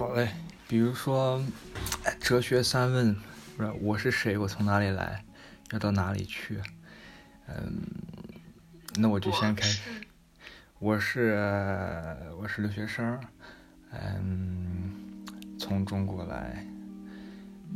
[0.00, 0.30] 好嘞，
[0.66, 1.44] 比如说，
[2.22, 3.14] 哲学三问，
[3.54, 5.22] 不是我是谁，我从哪里来，
[5.72, 6.58] 要到哪里去？
[7.46, 7.82] 嗯，
[8.96, 9.90] 那我就先开始。
[10.78, 11.36] 我是
[12.38, 13.20] 我是留学生，
[13.92, 15.22] 嗯，
[15.58, 16.64] 从中国来，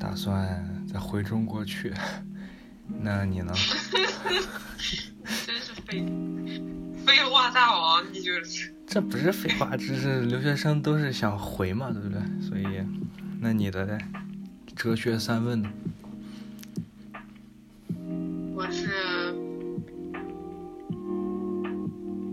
[0.00, 1.92] 打算再回中国去。
[2.88, 3.52] 那你呢？
[5.44, 6.10] 真是废
[7.04, 8.73] 废话大王，你就是。
[8.94, 12.20] 这不是废话，这是留学生都是想回嘛，对不对？
[12.40, 12.80] 所以，
[13.40, 13.98] 那你的
[14.76, 15.68] 哲学三问呢？
[18.54, 19.34] 我是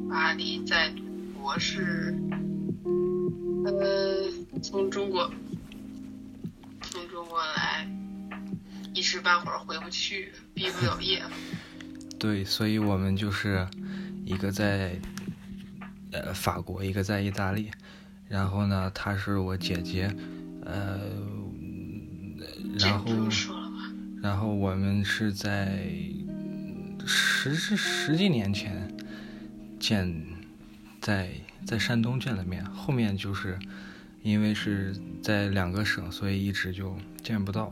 [0.07, 1.01] 巴黎在读
[1.39, 2.15] 博士，
[3.65, 4.29] 呃，
[4.62, 5.34] 从中国
[6.84, 7.89] 从中国来，
[8.93, 11.23] 一时半会儿回不去，毕不了业。
[12.20, 13.67] 对，所以我们就是
[14.23, 14.95] 一个在。
[16.11, 17.71] 呃，法国一个在意大利，
[18.27, 20.13] 然后呢，她是我姐姐，
[20.63, 20.99] 呃，
[22.79, 23.05] 然后，
[24.21, 25.87] 然后我们是在
[27.05, 28.93] 十十几年前
[29.79, 30.13] 见，
[30.99, 31.32] 在
[31.65, 33.57] 在山东见了面，后面就是
[34.21, 37.71] 因为是在两个省，所以一直就见不到。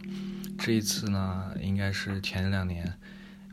[0.57, 2.93] 这一次呢，应该是前两年，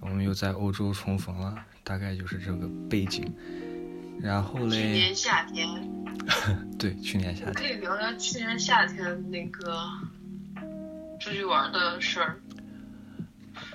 [0.00, 3.32] 我们又在欧洲重逢了，大概就是这个背景。
[4.20, 5.68] 然后嘞，去年夏天，
[6.78, 9.76] 对，去年夏天，可以聊聊去年夏天那个
[11.20, 12.40] 出去玩的事儿。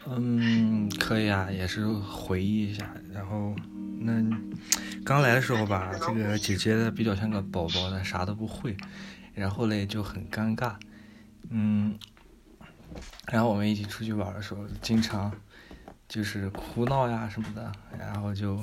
[0.07, 2.93] 嗯，可以啊，也是回忆一下。
[3.13, 3.55] 然后，
[3.99, 4.13] 那
[5.05, 8.75] 刚来的时候吧，这个姐姐比较像个宝宝的，啥都不会。
[9.33, 10.73] 然后嘞就很尴尬，
[11.49, 11.97] 嗯，
[13.31, 15.31] 然后我们一起出去玩的时候，经常
[16.09, 18.61] 就是哭闹呀什么的，然后就。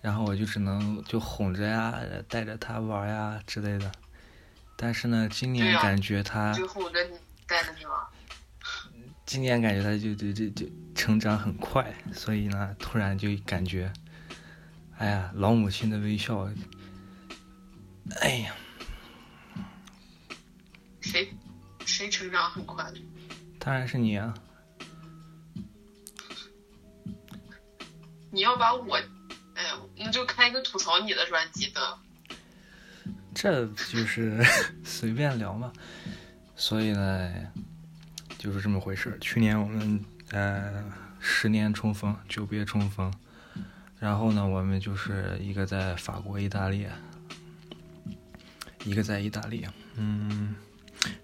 [0.00, 3.92] 然后我就只能就哄着呀，带着他玩呀之类的。
[4.76, 7.98] 但是呢，今年感觉他就哄着你，带着你玩。
[9.26, 13.92] 今年感觉他就就就就成长很快，所以呢，突然就感觉，
[14.96, 16.48] 哎呀，老母亲的微笑。
[18.20, 18.54] 哎呀，
[21.00, 21.32] 谁
[21.84, 22.90] 谁成长很快？
[23.58, 24.34] 当然是你啊！
[28.32, 28.98] 你要把我。
[30.02, 31.98] 那就开一个吐槽你的专辑的，
[33.34, 34.42] 这就是
[34.82, 35.70] 随便聊嘛。
[36.56, 37.32] 所以呢，
[38.38, 39.16] 就是这么回事。
[39.20, 40.82] 去年我们呃
[41.20, 43.12] 十年重逢，久别重逢。
[43.98, 46.86] 然后呢，我们就是一个在法国、意大利，
[48.84, 49.66] 一个在意大利。
[49.96, 50.54] 嗯，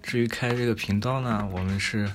[0.03, 2.13] 至于开这个频道呢，我们是，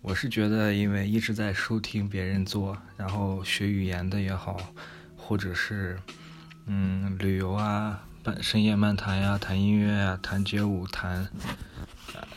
[0.00, 4.72] 我是觉得，因为一直在收听别人做，然后学语言的也好。
[5.28, 5.98] 或者是，
[6.64, 8.02] 嗯，旅游啊，
[8.40, 11.28] 深夜漫谈呀，谈音乐呀，谈街舞，谈，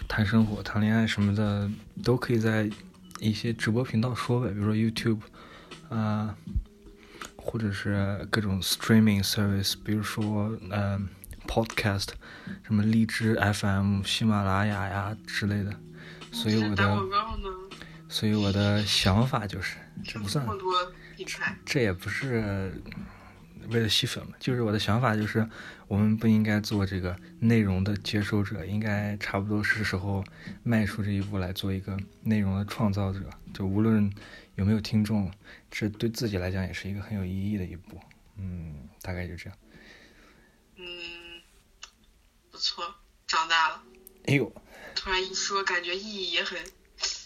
[0.09, 1.72] 谈生活，谈恋爱什么的，
[2.03, 2.69] 都可以在
[3.22, 5.22] 一些直播频道说呗，比如说 YouTube，
[5.88, 6.35] 啊，
[7.38, 11.07] 或者是各种 streaming service，比如说嗯
[11.47, 12.09] Podcast，
[12.62, 15.74] 什么荔枝 FM、喜马拉雅呀之类的。
[16.34, 16.97] 所以我的，
[18.09, 20.46] 所以我的想法就是，这不算。
[21.65, 22.73] 这也不是
[23.69, 25.47] 为了吸粉嘛，就是我的想法就是，
[25.87, 30.23] 我们不应该做这个内容的接收者，应该差不多是时候
[30.63, 33.29] 迈出这一步来做一个内容的创造者。
[33.53, 34.11] 就无论
[34.55, 35.31] 有没有听众，
[35.69, 37.99] 这对自己来讲也是一个很有意义的一步。
[38.38, 39.57] 嗯，大概就这样。
[40.77, 40.85] 嗯，
[42.49, 42.95] 不错，
[43.27, 43.83] 长大了。
[44.25, 44.51] 哎呦，
[44.95, 46.57] 突然一说，感觉意义也很，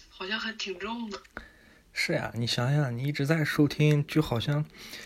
[0.09, 1.21] 好像还挺重的。
[1.97, 4.65] 是呀，你想想，你一直在收听，就好像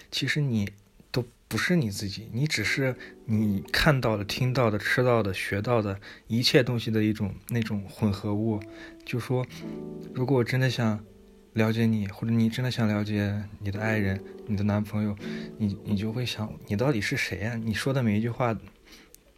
[0.10, 0.68] 其实你
[1.12, 2.96] 都不是你自己，你只是
[3.26, 8.60] 你看到的、听到的、吃到的、学到的一切东西的一种那种混合物。
[9.06, 9.46] 就说，
[10.16, 11.00] 如果我真的想
[11.54, 15.16] 了解你，或者你真的想了解你的爱人、你的男朋友，
[15.60, 17.56] 你你就会想，你到底是谁呀？
[17.56, 18.58] 你说的每一句话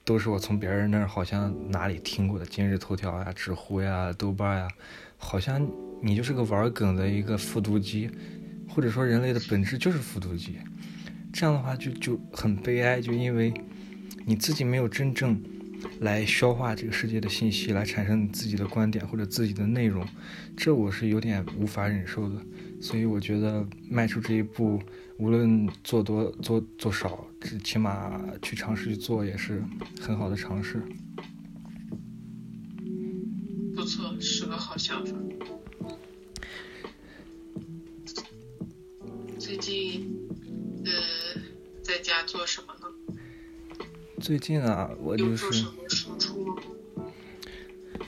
[0.05, 4.69] 都是我从别人那儿好像哪里听过的，今日头条呀、知乎呀、豆瓣呀，
[5.21, 5.65] 好像。
[6.03, 8.09] 你就是个玩梗的一个复读机，
[8.67, 10.55] 或者说人类的本质就是复读机，
[11.31, 13.53] 这样的话就就很悲哀，就因为
[14.25, 15.39] 你自己没有真正
[15.99, 20.03] 来消化这个世界的信息，来产生你自己的观点或者自己的内容，
[20.57, 22.43] 这我是有点无法忍受的。
[22.81, 24.81] 所以我觉得迈出这一步，
[25.19, 27.27] 无论做多做做少，
[27.63, 29.63] 起码去尝试去做也是
[29.99, 30.81] 很好的尝试。
[33.81, 35.11] 不错，是个好想法。
[39.39, 40.07] 最近，
[40.85, 41.41] 呃，
[41.81, 43.15] 在家做什么呢？
[44.19, 45.51] 最近啊，我就是
[45.89, 46.59] 输出？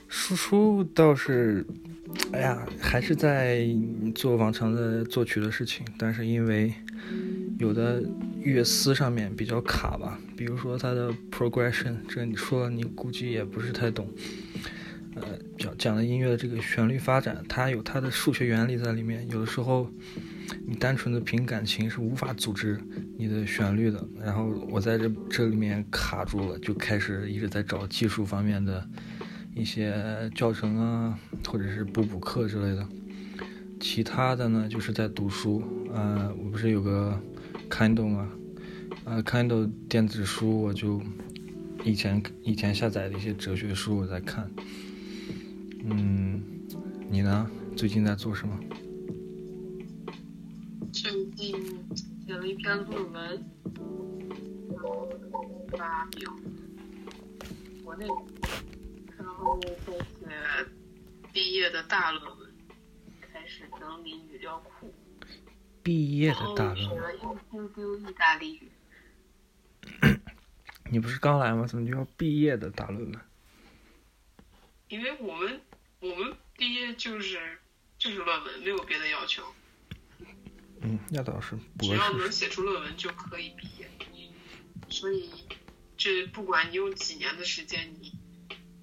[0.07, 1.65] 输出倒是，
[2.31, 3.67] 哎呀，还是在
[4.13, 6.71] 做往常的作曲的事情，但是因为
[7.57, 7.99] 有的
[8.43, 14.07] 乐思上面比较卡吧，比如说它的 progression，这你说你估计也不是太懂。
[15.15, 15.21] 呃，
[15.57, 19.87] 讲讲的音乐的这个旋律发展，它有它的数学原理在里面，有的时候
[20.65, 22.79] 你单纯的凭感情是无法组织
[23.17, 24.03] 你的旋律的。
[24.19, 28.87] 然后我在这这里面卡住了，就开始一直在找技术方面的
[29.53, 32.87] 一些教程啊，或者是补补课之类的。
[33.79, 35.61] 其他的呢，就是在读书。
[35.93, 37.21] 呃，我不是有个
[37.69, 38.31] Kindle 吗？
[39.03, 41.01] 呃，Kindle 电子书，我就
[41.83, 44.49] 以前以前下载的一些哲学书我在看。
[45.85, 46.41] 嗯，
[47.09, 47.49] 你呢？
[47.75, 48.57] 最近在做什么？
[50.93, 51.53] 最近
[52.25, 53.45] 写了一篇论文，
[54.71, 55.09] 然后
[55.71, 56.33] 发表
[57.83, 58.07] 国内，
[59.17, 60.05] 然后在写
[61.33, 62.49] 毕业的大论文，
[63.19, 64.93] 开始整理语料库，
[65.83, 67.19] 毕业的大论学文，了一
[67.51, 68.71] 丢丢意大利语。
[70.89, 71.67] 你不是刚来吗？
[71.67, 73.19] 怎么就要毕业的大论文？
[74.87, 75.59] 因为我们
[76.03, 77.39] 我们毕业就是
[77.97, 79.41] 就是论文，没有别的要求，
[80.81, 83.89] 嗯，那倒是，只要能写出论文就可以毕业。
[84.89, 85.29] 所以
[85.95, 88.11] 这不管你用几年的时间，你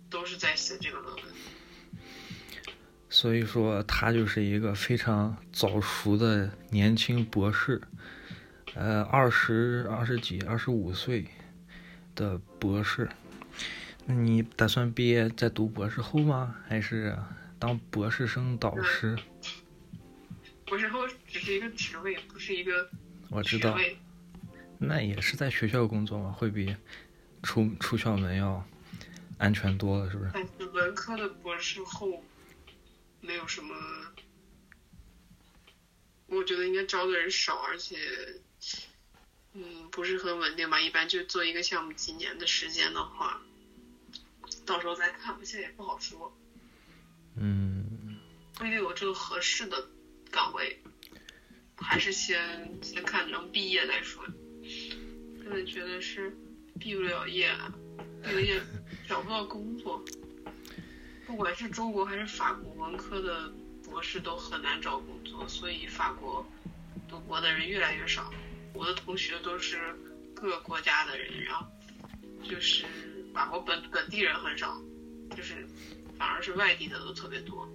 [0.09, 1.25] 都是在写这个论文。
[3.11, 7.83] 所以说他就是一个非常早熟的年轻博士，
[8.75, 11.27] 呃，二十二十几、二十五岁
[12.15, 13.11] 的博士。
[14.11, 16.57] 那你打算毕业再读博士后吗？
[16.67, 17.17] 还是
[17.61, 19.17] 当博士生导师？
[20.67, 22.91] 博士后只是一个职位，不是一个
[23.29, 23.79] 我知道，
[24.79, 26.75] 那也是在学校工作嘛，会比
[27.45, 28.67] 出出校门要
[29.39, 30.31] 安全多了，是不是？
[30.35, 32.21] 但是文科的博士后
[33.21, 33.73] 没有什么，
[36.27, 37.97] 我觉得应该招的人少，而且，
[39.53, 40.81] 嗯，不是很稳定吧。
[40.81, 43.41] 一般就做一个项目几年的时间的话，
[44.71, 46.33] 到时候再看吧，现在也不好说，
[47.35, 48.17] 嗯，
[48.55, 49.89] 不一定有这个合适的
[50.31, 50.81] 岗位，
[51.77, 54.25] 还是先先看能毕业再说。
[55.43, 56.33] 真的觉得是
[56.79, 57.53] 毕不了业，
[58.23, 58.63] 毕了业
[59.09, 60.01] 找不到工作。
[61.27, 63.53] 不管是中国还是法国，文科的
[63.83, 66.47] 博士都很难找工作，所以法国
[67.09, 68.33] 读博的人越来越少。
[68.73, 69.97] 我的同学都是
[70.33, 71.67] 各个国家的人，然后
[72.49, 72.85] 就是
[73.35, 74.77] 然后本本地人很少，
[75.37, 75.67] 就是
[76.19, 77.69] 反而是外地的都特别多。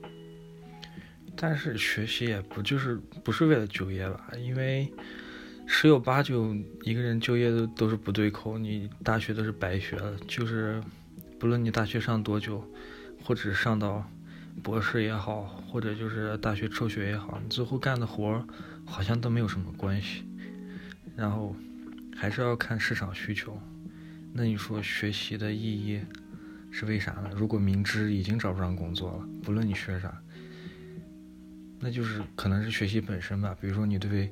[1.36, 4.32] 但是学习也不就是不是为了就业吧？
[4.38, 4.92] 因为
[5.68, 10.16] 十有八九一个人就业都都是不对口，你大学都是白学了。
[10.28, 10.82] 就是
[11.40, 12.64] 不论你大学上多久，
[13.24, 14.10] 或者上到
[14.64, 18.46] 博士也好，或者就是大学辍学也好，你最后干的活儿
[18.86, 20.24] 好像都没有什么关系。
[21.18, 21.56] 然后
[22.16, 23.60] 还是要看市场需求。
[24.38, 26.02] 那你说学习的意义
[26.70, 27.30] 是为啥呢？
[27.34, 30.22] 如果明知已经找不上工作了，不论你学啥。
[31.80, 34.30] 那就是可能是学习本身吧，比如说你对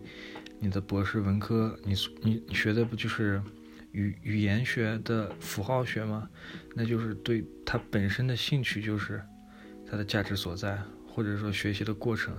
[0.59, 3.41] 你的博士文科，你你学的不就是
[3.93, 6.29] 语语言学的符号学吗？
[6.75, 9.23] 那就是对它本身的兴趣就是
[9.89, 12.35] 它的价值所在，或者说学习的过程。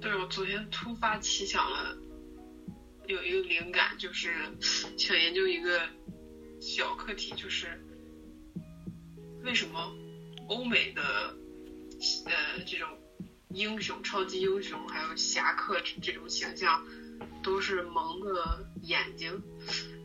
[0.00, 1.94] 对，我昨天突发奇想了，
[3.06, 4.32] 有一个灵感，就是
[4.96, 5.80] 想研究一个
[6.60, 7.80] 小课题，就是
[9.42, 9.92] 为什么
[10.48, 11.02] 欧美的
[12.26, 12.88] 呃这种
[13.50, 16.84] 英雄、超级英雄还有侠客这这种形象
[17.42, 19.42] 都是蒙的眼睛，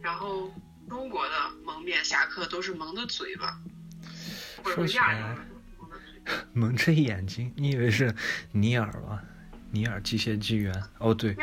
[0.01, 0.51] 然后
[0.89, 3.62] 中国的蒙面侠客都是蒙的嘴巴，
[4.63, 5.42] 或者说亚洲。
[6.51, 8.13] 蒙着眼睛，你以为是
[8.51, 9.24] 尼尔吗？
[9.72, 10.84] 尼尔机械纪元？
[10.98, 11.36] 哦对，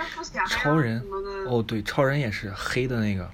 [0.48, 1.02] 超人
[1.46, 3.30] 哦对，超人也是黑的那个。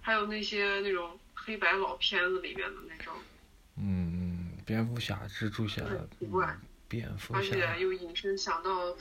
[0.00, 3.12] 还有那些那种黑白老片子里面的那种，
[3.76, 6.56] 嗯，蝙蝠侠、蜘蛛侠、很奇怪，
[6.88, 7.44] 蝙蝠侠而。
[7.44, 8.96] 且又引申想到，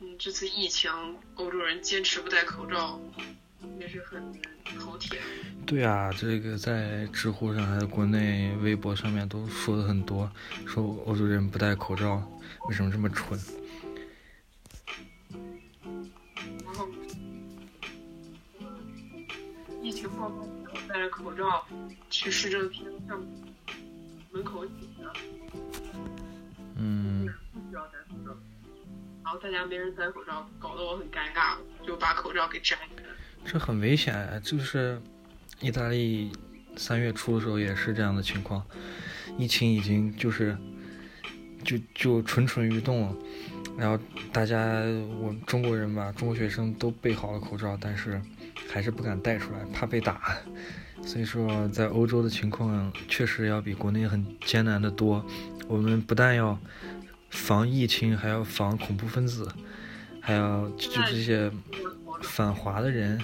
[0.00, 0.90] 嗯，这次疫情
[1.36, 3.00] 欧洲人坚持不戴口罩，
[3.78, 4.32] 也是很
[4.78, 5.20] 头铁。
[5.66, 10.30] 对啊，这个在知乎上还有国内微博上面都说的很多，
[10.66, 12.22] 说欧洲人不戴口罩，
[12.68, 13.38] 为什么这么蠢？
[16.64, 16.88] 然后，
[19.82, 21.66] 疫情爆发以后，戴着口罩
[22.10, 23.20] 去市政厅上
[24.30, 25.12] 门口挤着，
[26.76, 28.36] 嗯，不需要戴口罩。
[29.24, 33.02] 然后大家没人戴口罩，搞得我很尴尬，就把口罩给摘下来。
[33.46, 34.40] 这很危险！
[34.42, 35.00] 就是
[35.60, 36.32] 意大利
[36.76, 38.62] 三月初的时候也是这样的情况，
[39.38, 40.56] 疫情已经就是
[41.62, 43.16] 就就蠢蠢欲动了。
[43.78, 43.98] 然后
[44.32, 44.80] 大家，
[45.20, 48.20] 我中国人吧，中国学生都备好了口罩，但是
[48.68, 50.36] 还是不敢戴出来，怕被打。
[51.04, 55.24] 所以说，在欧洲的情况确实要比国内很艰难的多。
[55.68, 56.58] 我们不但要
[57.30, 59.46] 防疫情，还要防恐怖分子，
[60.20, 61.52] 还要就这些
[62.22, 63.20] 反华的人。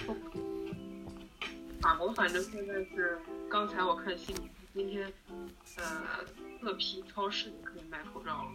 [1.80, 3.18] 法国反正现在是，
[3.50, 5.12] 刚才我看新闻，今天
[5.76, 5.84] 呃，
[6.60, 8.50] 各批超市可以买口罩了。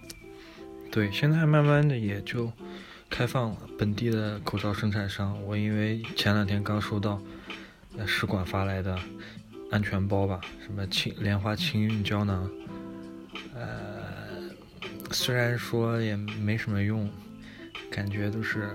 [0.89, 2.49] 对，现在慢慢的也就
[3.09, 5.43] 开放了本地的口罩生产商。
[5.43, 7.21] 我因为前两天刚收到
[8.05, 8.97] 使馆发来的
[9.71, 12.49] 安全包吧，什么清莲花清运胶囊，
[13.53, 14.49] 呃，
[15.11, 17.11] 虽然说也没什么用，
[17.91, 18.69] 感觉都是。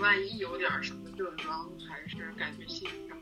[0.00, 3.18] 万一有点什么症状，还是感觉心里上。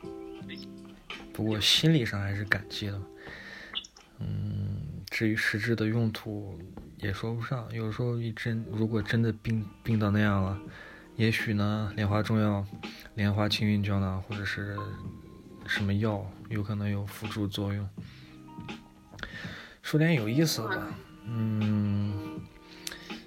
[1.33, 3.01] 不过心理上还是感激的。
[4.19, 6.59] 嗯，至于实质的用途。
[6.97, 10.61] 也说不上，有时候一真如果真的病病到那样了，
[11.15, 12.63] 也许呢，莲花中药、
[13.15, 14.77] 莲花清运胶囊或者是
[15.65, 17.89] 什么药，有可能有辅助作用。
[19.81, 22.39] 说点有意思的吧，嗯，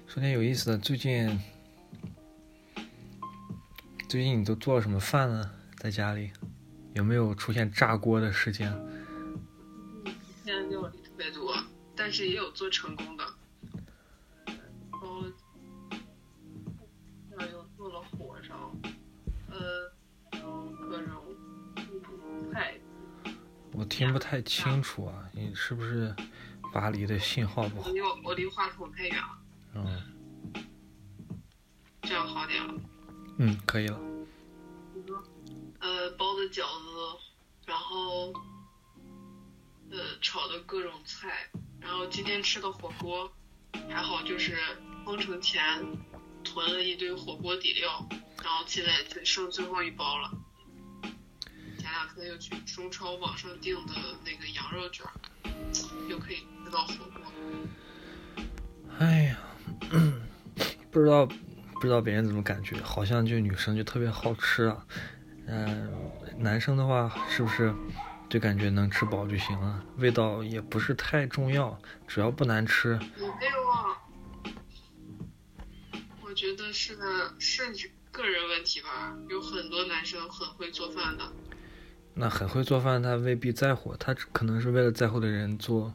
[0.07, 1.37] 说点有意思的，最近
[4.07, 5.51] 最近你都做了什么饭呢？
[5.77, 6.31] 在家里
[6.93, 8.71] 有没有出现炸锅的事件？
[10.45, 11.53] 现在料理特别多，
[11.95, 13.25] 但是也有做成功的。
[23.73, 26.15] 我听不太清楚啊，你是不是
[26.71, 27.89] 巴黎的信号不好？
[27.89, 29.37] 离我离话筒太远了。
[29.73, 30.63] 嗯。
[32.03, 32.73] 这样好点了。
[33.37, 33.99] 嗯，可以了。
[35.79, 37.19] 呃，包的饺子，
[37.65, 38.33] 然后
[39.91, 41.49] 呃炒的各种菜，
[41.79, 43.31] 然后今天吃的火锅，
[43.89, 44.57] 还好就是
[45.05, 45.61] 封城前
[46.43, 48.07] 囤了一堆火锅底料，
[48.43, 50.31] 然后现在只剩最后一包了。
[51.77, 55.05] 前两天又去中超网上订的那个羊肉卷，
[56.09, 57.21] 又可以吃到火锅。
[58.97, 59.37] 哎呀，
[60.89, 61.27] 不知道
[61.75, 64.85] 不知道别人怎么感觉，好像就女生就特别好吃啊。
[65.47, 65.91] 嗯，
[66.37, 67.73] 男生的话是不是
[68.29, 69.85] 就感觉能吃饱就行了？
[69.97, 71.77] 味道也不是太重要，
[72.07, 72.97] 只要不难吃。
[72.97, 74.01] 没有啊，
[76.21, 76.97] 我觉得是
[77.37, 77.61] 是
[78.11, 81.23] 个人问题吧，有很多男生很会做饭的。
[82.15, 85.93] 那很会做饭，他未必在乎，他可能是为了在乎的人做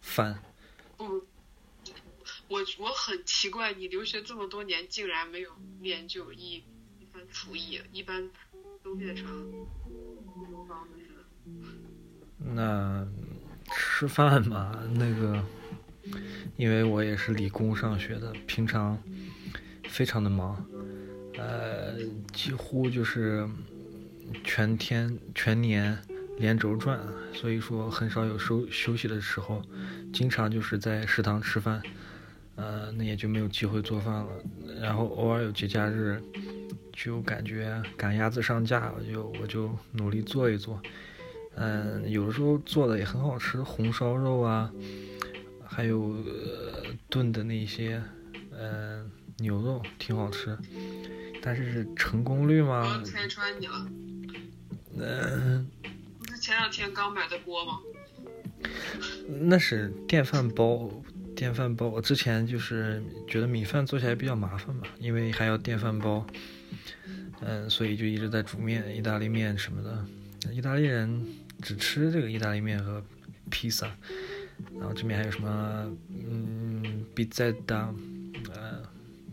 [0.00, 0.38] 饭。
[0.96, 1.26] 不，
[2.48, 5.50] 我我很奇怪，你留学这么多年，竟然没有
[5.80, 6.62] 练就一
[6.98, 8.30] 一番厨艺，一般
[8.82, 11.06] 都变成厨房的事。
[12.38, 13.06] 那
[13.72, 15.42] 吃饭嘛，那个，
[16.56, 18.96] 因为我也是理工上学的，平常
[19.88, 20.64] 非常的忙，
[21.36, 23.48] 呃，几乎就是。
[24.42, 25.96] 全天全年
[26.36, 27.00] 连轴转，
[27.32, 29.62] 所以说很少有休休息的时候，
[30.12, 31.80] 经常就是在食堂吃饭，
[32.56, 34.28] 呃，那也就没有机会做饭了。
[34.80, 36.20] 然后偶尔有节假日，
[36.92, 40.80] 就感觉赶鸭子上架，我就我就努力做一做。
[41.54, 44.70] 嗯，有的时候做的也很好吃，红烧肉啊，
[45.64, 46.16] 还有
[47.08, 48.02] 炖的那些，
[48.52, 50.56] 嗯，牛肉挺好吃。
[51.42, 52.98] 但是成功率吗？
[53.00, 53.88] 我拆穿你了。
[54.98, 55.70] 嗯，
[56.18, 57.80] 不是前两天刚买的锅吗？
[59.28, 60.90] 那是电饭煲，
[61.36, 61.86] 电饭煲。
[61.88, 66.26] 我之前就是觉得米饭做起来比较麻烦嘛，因为还要电饭煲，
[67.40, 70.04] 嗯，所以就一直在煮面，意大利面什么的。
[70.50, 71.24] 意大利人
[71.60, 73.02] 只吃这个意大利面和
[73.50, 73.86] 披萨，
[74.78, 77.94] 然后这边还有什么，嗯，比在当，
[78.54, 78.82] 呃，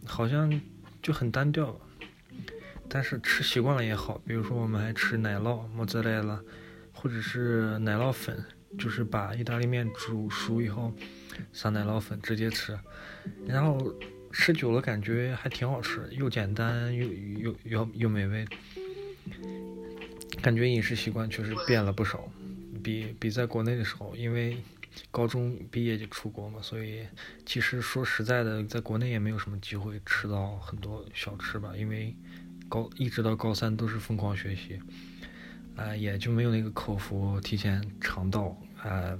[0.05, 0.61] 好像
[1.01, 1.79] 就很单调。
[2.89, 6.39] 但是吃习惯了也好，比如说我们还吃奶酪、莫兹莱拉，
[6.91, 8.43] 或者是奶酪粉，
[8.77, 10.93] 就是把意大利面煮熟以后
[11.51, 12.77] 撒奶酪粉直接吃，
[13.45, 13.93] 然后
[14.31, 17.07] 吃久了感觉还挺好吃，又简单又
[17.39, 18.45] 又又又美味，
[20.41, 22.29] 感觉饮食习惯确实变了不少，
[22.83, 24.57] 比比在国内的时候，因为
[25.11, 27.05] 高中毕业就出国嘛，所以
[27.45, 32.15] 其实说实在的，在国内也没有什么机会吃到很多小吃吧，因为。
[32.69, 34.79] 高一直到高三都是疯狂学习，
[35.75, 39.15] 啊，也就没有那个口福提前尝到啊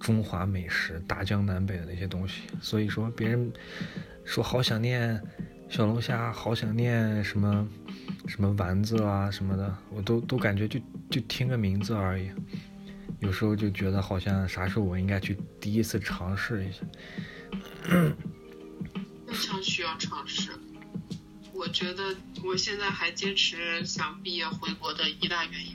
[0.00, 2.42] 中华美食大江南北的那些东西。
[2.60, 3.52] 所以说别人
[4.24, 5.20] 说好想念
[5.68, 7.68] 小龙虾，好想念什么
[8.26, 12.30] 什么丸子啊什么的，我都都感觉就就听个名字而已。
[13.20, 16.78] 有时候就觉得好像啥时候我应该去第一次尝试一下。
[19.26, 20.50] 非常需要尝试。
[21.52, 25.72] 我觉得我现在还坚持想毕业回国的一大原因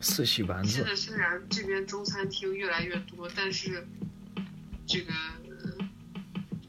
[0.00, 0.84] 四喜丸子现。
[0.84, 3.86] 在虽然这边中餐厅越来越多，但是
[4.86, 5.12] 这个
[5.48, 5.72] 呃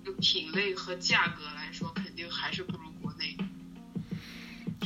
[0.04, 3.38] 这个品类和价格来说，肯定还是不如国内。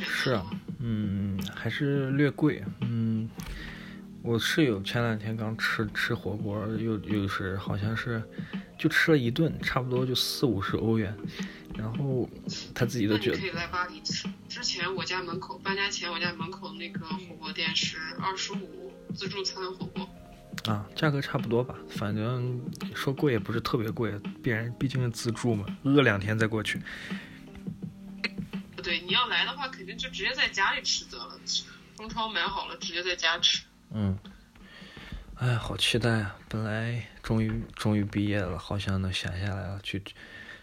[0.03, 0.45] 是啊，
[0.79, 2.63] 嗯，还是略贵。
[2.81, 3.29] 嗯，
[4.23, 8.21] 我室友前两天刚吃吃火锅，又又是好像是
[8.77, 11.15] 就吃了一顿，差不多就四五十欧元，
[11.81, 12.29] 然后
[12.75, 14.29] 他自己都觉得可以来巴黎吃。
[14.47, 20.07] 之前我家门口搬家前，我家门口那个火锅店是二十五自助餐火锅。
[20.65, 22.61] 啊，价格差不多吧，反正
[22.93, 24.11] 说贵也不是特别贵，
[24.43, 26.79] 必然毕竟是自助嘛，饿两天再过去。
[28.75, 31.39] 不对，你要来的话，肯定就直接在家里吃得了，
[31.97, 33.63] 中超买好了，直接在家吃。
[33.91, 34.15] 嗯，
[35.35, 36.35] 哎，好期待啊！
[36.47, 40.03] 本来终于终于毕业了，好像能闲下来了，去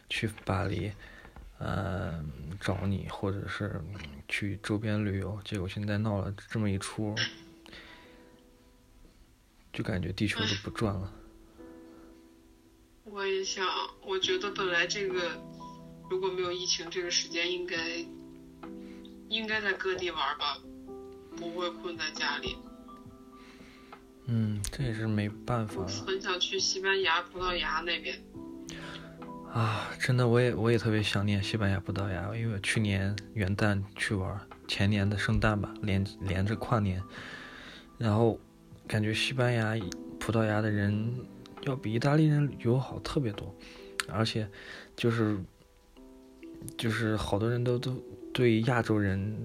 [0.09, 0.93] 去巴黎，
[1.59, 2.25] 呃，
[2.61, 3.81] 找你，或者是
[4.29, 5.41] 去周边旅游。
[5.45, 7.15] 结果现在闹了这么一出，
[9.73, 11.13] 就感觉地球都不转了。
[13.05, 13.67] 我也想，
[14.03, 15.41] 我觉得本来这个
[16.11, 17.77] 如果没有疫情，这个时间应该
[19.29, 20.59] 应该在各地玩吧，
[21.37, 22.57] 不会困在家里。
[24.27, 28.23] 嗯，这也是没办法很想去西班牙、葡萄牙那边。
[29.53, 29.91] 啊！
[29.99, 34.39] 真的，我也我也特别想念西班牙、葡萄牙，因为去年元旦去玩，
[34.69, 37.03] 前年的圣诞吧，连连着跨年，
[37.97, 38.39] 然后
[38.87, 39.75] 感觉西班牙、
[40.21, 41.13] 葡萄牙的人
[41.63, 43.53] 要比意大利人友好特别多，
[44.09, 44.49] 而且
[44.95, 45.39] 就是
[46.77, 48.01] 就是好多人都都
[48.33, 49.37] 对亚洲人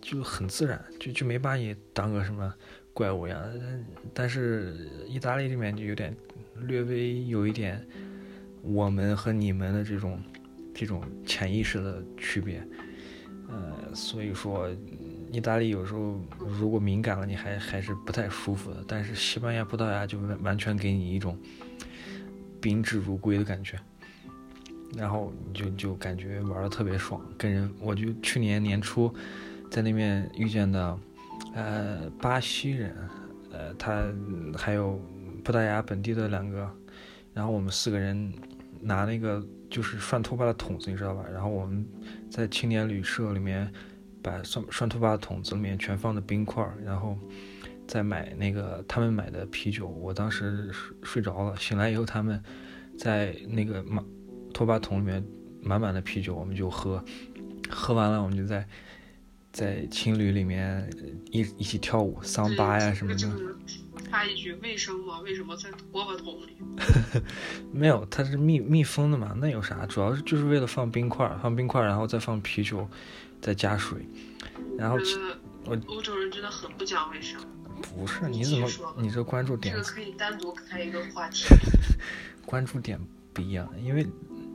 [0.00, 2.52] 就很自然，就就没把你当个什么
[2.92, 3.40] 怪物一样。
[3.60, 6.16] 但但是意大利这边就有点
[6.56, 7.86] 略微有一点
[8.62, 10.20] 我们和你们的这种
[10.72, 12.66] 这种潜意识的区别，
[13.48, 14.68] 呃，所以说
[15.30, 18.84] 意大利有时候如果敏感了，你还还是不太舒服的。
[18.86, 21.36] 但是西班牙、葡萄牙就完完全给你一种
[22.60, 23.78] 宾至如归的感觉，
[24.96, 29.12] 然后就就感觉玩的特别爽，跟人我就去年年初
[29.70, 30.98] 在那边遇见的，
[31.54, 32.94] 呃，巴西人，
[33.50, 34.04] 呃，他
[34.56, 35.00] 还有
[35.42, 36.70] 葡萄牙本地的两个，
[37.34, 38.32] 然后我们四个人
[38.82, 39.40] 拿那个
[39.70, 41.24] 就是涮拖把的桶子，你知道吧？
[41.32, 41.86] 然后我们
[42.28, 43.72] 在青年旅社里面
[44.20, 47.16] 把涮涮拖把的桶子里面全放的冰块儿，然后
[47.86, 49.86] 再买那个他们买的啤酒。
[49.86, 52.42] 我当时睡睡着了，醒来以后他们
[52.98, 54.04] 在那个满
[54.52, 55.24] 拖把桶里面
[55.62, 57.02] 满满的啤酒，我们就喝，
[57.70, 58.66] 喝完了我们就在
[59.52, 60.90] 在青旅里面
[61.30, 63.30] 一一起跳舞桑巴呀什么的。
[64.12, 65.20] 这个插一句，卫生吗？
[65.20, 66.54] 为什么在拖把桶里？
[67.72, 69.86] 没有，它是密密封的嘛，那有啥？
[69.86, 72.86] 主要是就是为了放冰块儿，放冰块儿，然后再放啤酒，
[73.40, 74.06] 再加水，
[74.76, 75.16] 然后其
[75.64, 77.40] 我我欧洲人真的很不讲卫生。
[77.80, 81.46] 不是你怎么说你这关注这点个可以单独开一个话题。
[82.44, 83.00] 关注点
[83.32, 84.06] 不一样，因为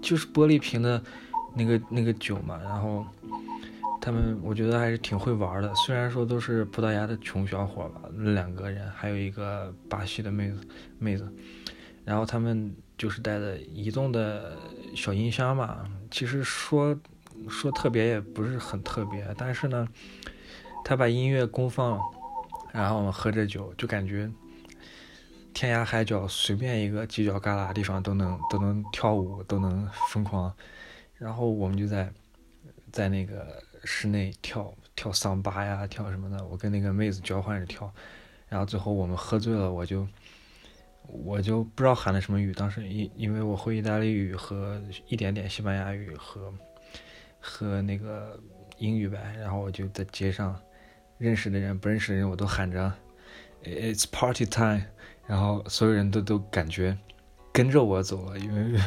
[0.01, 1.03] 就是玻璃瓶的
[1.55, 3.05] 那个那个酒嘛，然后
[3.99, 10.59] 他们我觉得还是挺会玩的，虽然说都是葡萄牙的穷小伙吧，那两个人还有一个巴西的妹子
[10.99, 11.31] 妹子，
[12.05, 14.57] 然后他们就是带的移动的
[14.95, 16.97] 小音箱嘛，其实说
[17.49, 19.87] 说特别也不是很特别，但是呢，
[20.85, 21.99] 他把音乐公放，
[22.71, 24.31] 然后我们喝着酒，就感觉
[25.53, 30.53] 天涯海角随便一个犄角旮旯地方都能都能跳舞，都能疯狂。
[31.15, 32.11] 然后我们就在
[32.91, 36.45] 在那个室内跳跳桑巴呀，跳什么的。
[36.45, 37.91] 我跟那个妹子交换着跳，
[38.47, 40.07] 然后最后我们喝醉了，我就
[41.07, 42.53] 我就不知道喊了什么语。
[42.53, 46.53] 当时因因为我会意大利语和一点点西班牙语和
[47.39, 48.39] 和那个
[48.77, 50.59] 英语呗，然后我就在街上
[51.17, 52.91] 认识的人不认识的人我都喊着
[53.63, 54.83] "It's party time"。
[55.25, 56.97] 然后所有人都都感觉
[57.51, 58.79] 跟着我走了，因为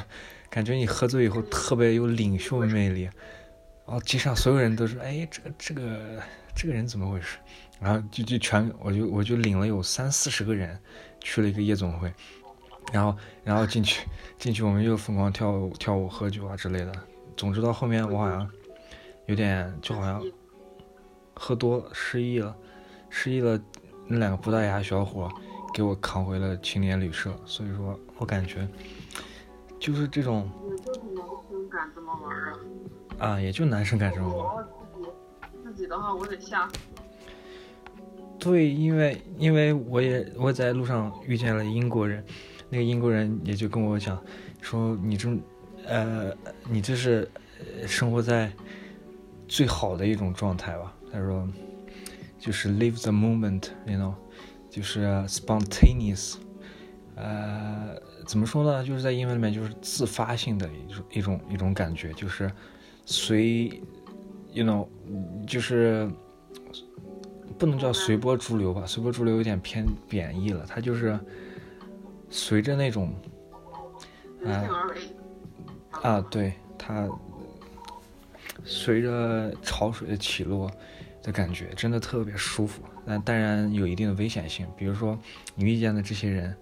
[0.48, 3.10] 感觉你喝醉以后特别有领袖魅力。
[3.90, 6.22] 然后街上所有人都说：“哎，这个这个
[6.54, 7.38] 这个人怎么回事？”
[7.82, 10.78] 然后就就全我就我就领了有三四十个人
[11.18, 12.14] 去了一个夜总会，
[12.92, 14.06] 然后然后进去
[14.38, 16.92] 进去我们又疯狂跳舞跳舞喝酒啊之类的。
[17.36, 18.48] 总之到后面我好像
[19.26, 20.22] 有点就好像
[21.34, 22.56] 喝多失忆了，
[23.08, 23.60] 失忆了。
[24.06, 25.28] 那两个葡萄牙小伙。
[25.72, 28.68] 给我扛回了青年旅社，所以说我感觉
[29.78, 30.50] 就是这种，
[33.20, 33.28] 啊？
[33.28, 34.56] 啊，也就男生干这么玩。
[34.56, 36.68] 我自己自己的话，我得下。
[38.38, 42.24] 对，因为因为我也我在路上遇见了英国人，
[42.70, 44.18] 那个英国人也就跟我讲，
[44.62, 45.28] 说你这，
[45.86, 46.34] 呃，
[46.68, 47.30] 你这是
[47.86, 48.50] 生活在
[49.46, 50.92] 最好的一种状态吧？
[51.12, 51.46] 他说，
[52.38, 54.14] 就是 live the moment，you know，
[54.70, 56.36] 就是 spontaneous，
[57.16, 57.94] 呃，
[58.26, 58.82] 怎么说呢？
[58.82, 62.50] 就是在英文里面就是自发性的一种一种一种感觉，就是
[63.10, 63.82] 随
[64.52, 64.86] ，you know，
[65.46, 66.08] 就是。
[67.58, 70.64] 不能叫随波逐流吧，随波逐流有点偏贬义了。
[70.66, 71.20] 它就是
[72.30, 73.14] 随着那种，
[74.46, 74.64] 啊
[76.00, 77.06] 啊，对，它
[78.64, 80.70] 随着潮水的起落
[81.22, 82.82] 的感觉，真的特别舒服。
[83.04, 85.18] 但当然有一定的危险性，比如说
[85.54, 86.56] 你遇见的这些人，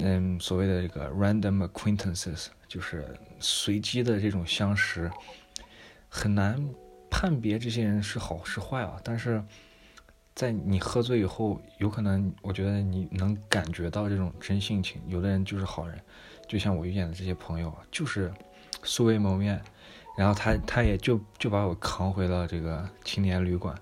[0.00, 3.08] 嗯，所谓的这个 random acquaintances，就是
[3.40, 5.10] 随机的这种相识，
[6.14, 6.62] 很难
[7.10, 9.00] 判别这些人是好是坏啊。
[9.02, 9.42] 但是
[10.34, 15.00] 在你喝醉以后，有可能我觉得你能感觉到这种真性情。
[15.06, 15.98] 有的人就是好人，
[16.46, 18.30] 就像我遇见的这些朋友，就是
[18.82, 19.58] 素未谋面，
[20.18, 23.74] 然后他他也就就把我扛回了这个青年旅馆，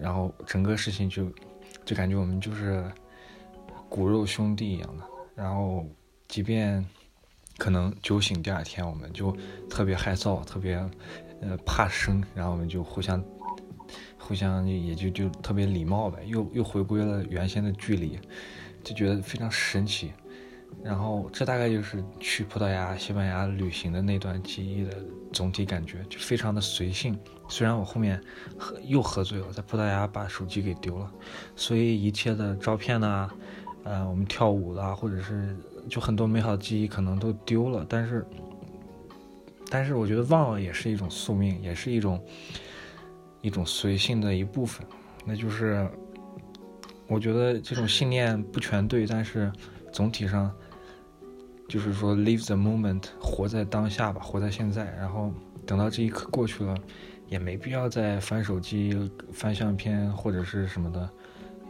[0.00, 1.32] 然后整个事情就
[1.84, 2.84] 就感觉我们就是
[3.88, 5.04] 骨肉兄弟一样的。
[5.36, 5.86] 然后
[6.26, 6.84] 即便
[7.58, 9.36] 可能酒醒第二天，我们就
[9.68, 10.76] 特别害臊，特别
[11.48, 13.22] 呃怕生，然后我们就互相。
[14.26, 18.18] 互相也就就特别礼貌呗，又又回归了原先的距离，
[18.82, 20.14] 就觉得非常神奇。
[20.82, 24.96] 然后这大概就是去葡萄牙、西班牙旅行的那段记忆的
[25.30, 27.18] 总体感觉，就非常的随性。
[27.50, 28.18] 虽然我后面
[28.58, 31.12] 喝又喝醉了，在葡萄牙把手机给丢了，
[31.54, 33.30] 所以一切的照片呢，
[33.82, 35.54] 呃，我们跳舞的，或者是
[35.86, 37.84] 就很多美好的记忆可能都丢了。
[37.86, 38.26] 但是，
[39.70, 42.22] 但是我觉得忘了也是一种宿命，也是一种。
[43.42, 44.86] 一种随性的一部分，
[45.22, 45.86] 那就是
[47.06, 49.52] 我觉得这种信念不全对，但是
[49.92, 50.50] 总体上
[51.68, 54.86] 就是说 live the moment，活在当下吧，活在现在。
[54.98, 55.30] 然后
[55.66, 56.74] 等到这一刻过去了，
[57.28, 61.06] 也没必要再翻手机、翻相片或者是什么的，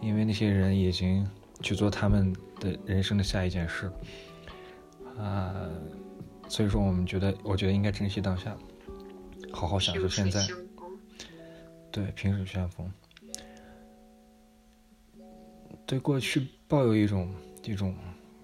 [0.01, 1.29] 因为那些人已经
[1.61, 3.91] 去做他们的人生的下一件事。
[5.19, 5.53] 啊，
[6.55, 8.57] 所以说我们觉得，我觉得应该珍惜当下，
[9.53, 10.41] 好好享受现在。
[11.91, 12.89] 对，萍水相逢。
[15.85, 17.93] 对过去抱有一种一种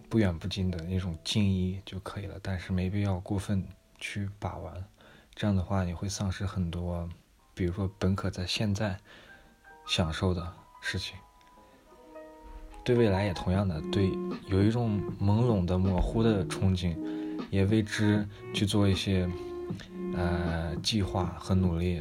[0.08, 3.64] 不远不近的一种敬意就可以了，但是没必要过分
[4.00, 4.84] 去把玩。
[5.36, 7.08] 这样的话，你会丧失很多，
[7.54, 8.98] 比如说本可在现在
[9.86, 11.16] 享受的事情。
[12.82, 14.10] 对未来也同样的，对
[14.48, 16.96] 有一种朦胧的、模糊的憧憬，
[17.50, 19.28] 也为之去做一些
[20.14, 22.00] 呃计划和努力。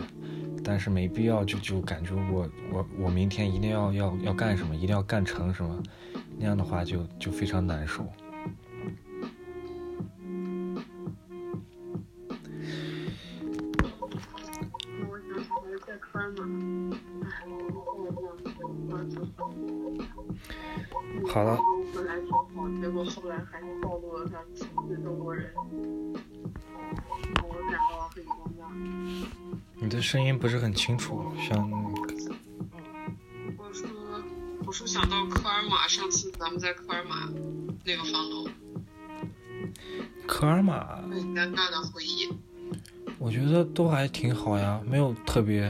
[0.62, 5.82] 但是没必要就就感觉我我我明天一定要要要干什么，一定要干成什么，
[6.38, 8.06] 那样的话就就非常难受。
[21.28, 21.58] 好了。
[21.94, 24.38] 本来挺好，结果后来还是暴露了他
[30.00, 31.70] 的声音不是很清楚，像。
[33.58, 33.86] 我说，
[34.66, 37.30] 我说想到科尔玛，上次咱们在科尔玛
[37.84, 38.48] 那个房楼。
[40.26, 41.02] 科尔玛。
[41.02, 42.30] 很尴尬的回忆。
[43.18, 45.70] 我觉得都还挺好呀，没有特别。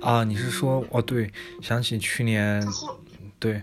[0.00, 1.02] 啊，你是说哦？
[1.02, 2.66] 对，想起去年。
[3.38, 3.62] 对。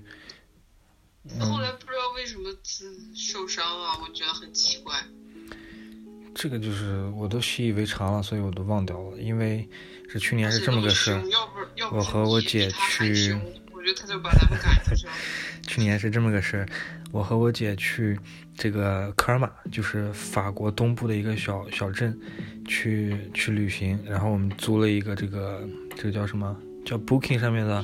[1.40, 2.54] 后来不知道为什么
[3.16, 4.94] 受伤啊，我觉得很奇怪。
[6.36, 9.18] 这个就是我都习以为常了，所以我都忘掉了。
[9.18, 9.68] 因为
[10.08, 11.22] 是去年是这么个事儿，
[11.92, 13.34] 我和我姐去，
[13.72, 15.14] 我觉得他就把咱们赶出去了。
[15.68, 16.66] 去年是这么个事儿，
[17.12, 18.18] 我和我姐去
[18.56, 22.18] 这个科尔玛，就是法国东部的一个小小镇，
[22.68, 24.00] 去去旅行。
[24.06, 27.84] 然后我们租了一个这个这个叫什么叫 Booking 上面的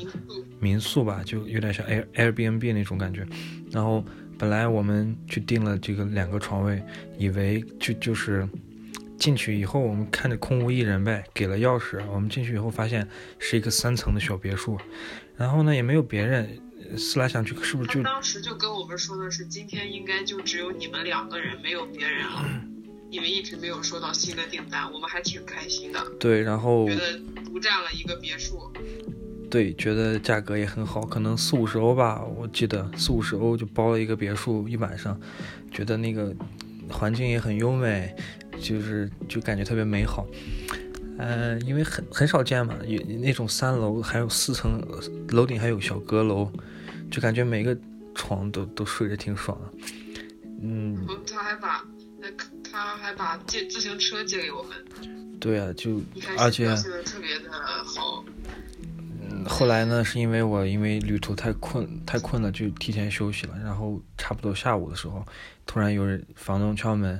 [0.59, 3.25] 民宿吧，就有点像 Air Airbnb 那种感觉。
[3.71, 4.03] 然后。
[4.37, 6.81] 本来我们去订了这个两个床位，
[7.17, 8.47] 以为就就是
[9.17, 11.99] 进去以后，我们看着空无一人呗，给了钥匙。
[12.11, 13.07] 我们进去以后发现
[13.39, 14.77] 是一个三层的小别墅，
[15.35, 16.59] 然后呢也没有别人。
[16.95, 22.45] 思来想去，是不是就当时就跟我们说的是，今天应该就只有你们两个人，没有别人了。
[23.09, 25.99] 因为一直没有收到新的订单，我们还挺开心的。
[26.19, 28.71] 对，然后觉得独占了一个别墅。
[29.55, 35.17] 对，觉得价格也很好，可能四五十欧吧，我记得四五十欧就包了一个别墅一晚上，
[35.71, 36.35] 觉得那个
[36.89, 38.13] 环境也很优美，
[38.59, 40.27] 就是就感觉特别美好。
[41.17, 44.85] 呃，因为很很少见嘛，有那种三楼还有四层，
[45.29, 46.51] 楼顶还有小阁楼，
[47.09, 47.77] 就感觉每个
[48.13, 49.87] 床都都睡着挺爽的。
[50.63, 51.81] 嗯，他还把
[52.19, 52.27] 那
[52.69, 54.71] 他还把借自行车借给我们。
[55.39, 56.01] 对啊，就
[56.37, 56.65] 而且
[57.05, 57.49] 特别的
[57.85, 58.21] 好。
[59.47, 63.57] 后来呢，是因为我因为旅途太困太困了，就提前休息了。
[63.63, 65.25] 然后差不多下午的时候，
[65.65, 67.19] 突然有人房东敲门。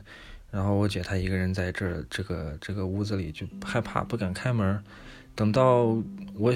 [0.52, 4.82] 然后我姐她一个人在这这个这个屋子里就害怕不敢开门，
[5.36, 5.98] 等到
[6.34, 6.54] 我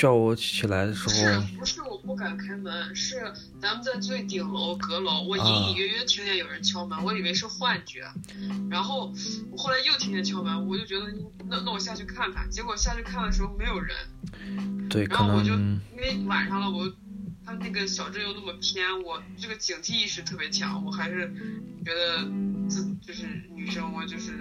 [0.00, 2.96] 叫我起来的时候，是不是我不敢开门？
[2.96, 8.10] 是咱们在最顶楼阁楼，我隐隐约约听见有人敲门，我以为是幻觉。
[8.70, 9.12] 然后
[9.50, 11.04] 我后来又听见敲门，我就觉得
[11.50, 12.48] 那那我下去看看。
[12.48, 13.94] 结果下去看的时候没有人。
[14.88, 16.90] 对，然后我就因为晚上了，我。
[17.42, 21.32] 他那个小镇又那么偏，我这个警惕意识特别强，我还是
[21.84, 22.22] 觉得
[22.68, 24.32] 自就是女生，我就是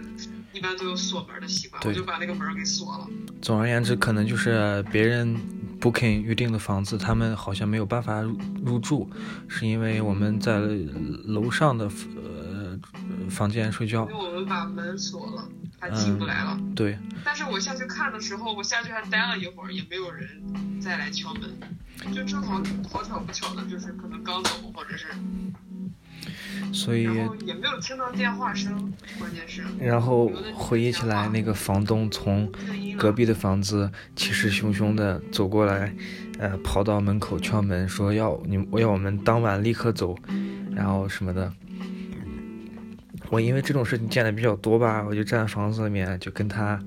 [0.53, 3.07] 一般都有锁门的习惯，我就把那个门给锁了。
[3.41, 5.35] 总而言之，可能就是别人
[5.79, 9.09] booking 预定的房子，他们好像没有办法入住，
[9.47, 10.59] 是因为我们在
[11.25, 11.85] 楼上的
[12.15, 12.79] 呃
[13.29, 14.07] 房间睡觉。
[14.09, 15.47] 因为我们把门锁了，
[15.79, 16.59] 他进不来了。
[16.75, 16.97] 对。
[17.23, 20.27] 但是我下去看的时候，我下去还待了一会儿，也没有人
[20.81, 21.43] 再来敲门。
[22.15, 25.07] 就正好好巧不巧的，就是可能刚走，或者是，
[26.71, 27.03] 所以
[27.45, 29.63] 也没有听到电话声，关键是。
[29.79, 32.51] 然后回忆起来，那个房东从
[32.97, 35.93] 隔壁的房子气势汹汹的走过来，
[36.37, 40.15] 呃，跑到门口敲门，说要你，我要我们当晚立刻走，
[40.75, 41.51] 然后什么的。
[43.29, 46.79] 我因为这种事情见的比较多吧，我就站房子里面就跟他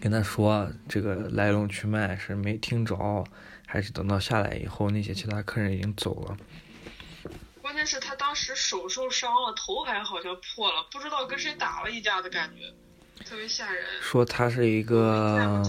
[0.00, 3.24] 跟他说这个来龙去脉是没听着。
[3.66, 6.36] 还是等到下来以后，那些其他客人已经走了。
[7.84, 12.72] 关键是，他当时手受伤了，头还好像破了，不知道跟谁打了一架的感觉，
[13.26, 13.84] 特别吓人。
[14.00, 15.62] 说他是一个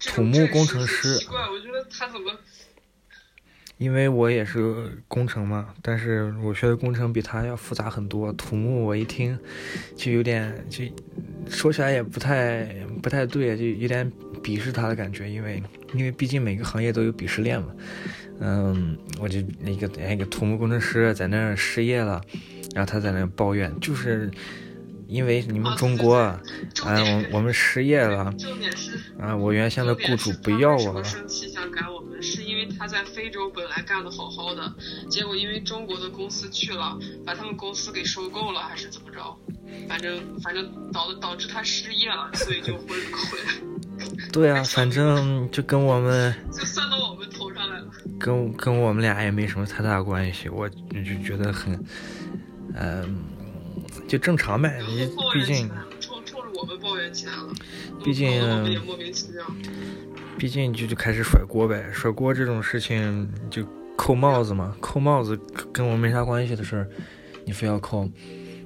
[0.00, 1.16] 土木工程师。
[1.18, 2.36] 奇怪，我觉得他怎么？
[3.78, 8.32] 因为我也是工程嘛，但是我学的工程比他要复杂很多。
[8.32, 9.38] 土木我一听
[9.96, 10.84] 就有点，就
[11.48, 12.64] 说起来也不太
[13.00, 14.10] 不太对，就有点。
[14.42, 15.62] 鄙视他的感觉，因为
[15.94, 17.72] 因为毕竟每个行业都有鄙视链嘛。
[18.44, 22.20] 嗯，我就那个那个土木工程师在那儿失业了，
[22.74, 24.28] 然后他在那抱怨，就是
[25.06, 26.40] 因为你们中国啊，
[26.84, 28.34] 我我们失业了，
[29.20, 31.04] 啊，我原先的雇主不要我了。
[31.04, 34.74] 生气想赶我们，是因为他在非洲本来干的好好的，
[35.08, 39.36] 结果因为中国的公司去了，把他们公司给收购了，还是怎么着？
[39.88, 43.71] 反正反正导导致他失业了，所以就回回来。
[44.32, 47.86] 对啊，反正就跟我们就算到我们头上来了，
[48.18, 50.76] 跟跟我们俩也没什么太大关系，我就
[51.24, 51.78] 觉得很，
[52.74, 53.22] 嗯，
[54.08, 54.80] 就正常呗。
[54.88, 55.68] 你毕竟
[56.00, 57.48] 冲冲着我们抱怨起来了，
[58.04, 59.44] 毕竟也莫名其妙。
[60.38, 63.64] 毕竟就就开始甩锅呗，甩锅这种事情就
[63.96, 65.38] 扣帽子嘛，扣帽子
[65.72, 66.88] 跟我没啥关系的事儿，
[67.44, 68.08] 你非要扣。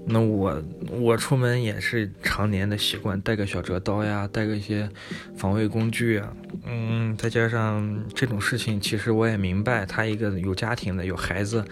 [0.09, 0.63] 那我
[1.01, 4.89] 我出门也是常年的习惯，带个小折刀呀，带个一些
[5.37, 6.33] 防卫工具啊，
[6.65, 11.65] 嗯，再加上这种事情，其实我也明白，他一个有家庭的，有孩子，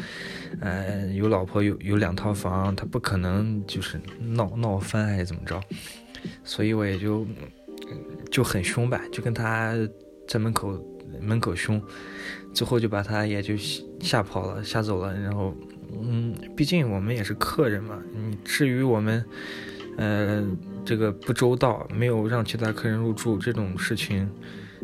[0.61, 5.61] 呃，有老婆，有有两套房，他不可能就是闹闹翻还是怎么着，
[6.43, 7.25] 所以我也就
[8.33, 9.75] 就很凶吧，就跟他
[10.27, 10.77] 在门口
[11.21, 11.81] 门口凶，
[12.53, 13.57] 最后就把他也就
[14.01, 15.55] 吓跑了，吓走了，然后。
[15.93, 18.03] 嗯，毕竟我们也是客人嘛。
[18.13, 19.25] 你至于我们，
[19.97, 20.47] 呃，
[20.85, 24.29] 这个不周到，没有让其他客人入住这种事情，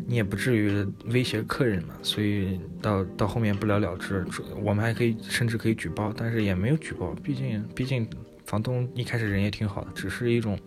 [0.07, 1.93] 你也不至于威胁客人嘛。
[2.01, 4.25] 所以到到后面不了了之，
[4.61, 7.13] 我们还可以甚至可以举报，但是也没有举报。
[7.23, 8.07] 毕竟毕竟
[8.45, 10.57] 房东一开始人也挺好的，只是一种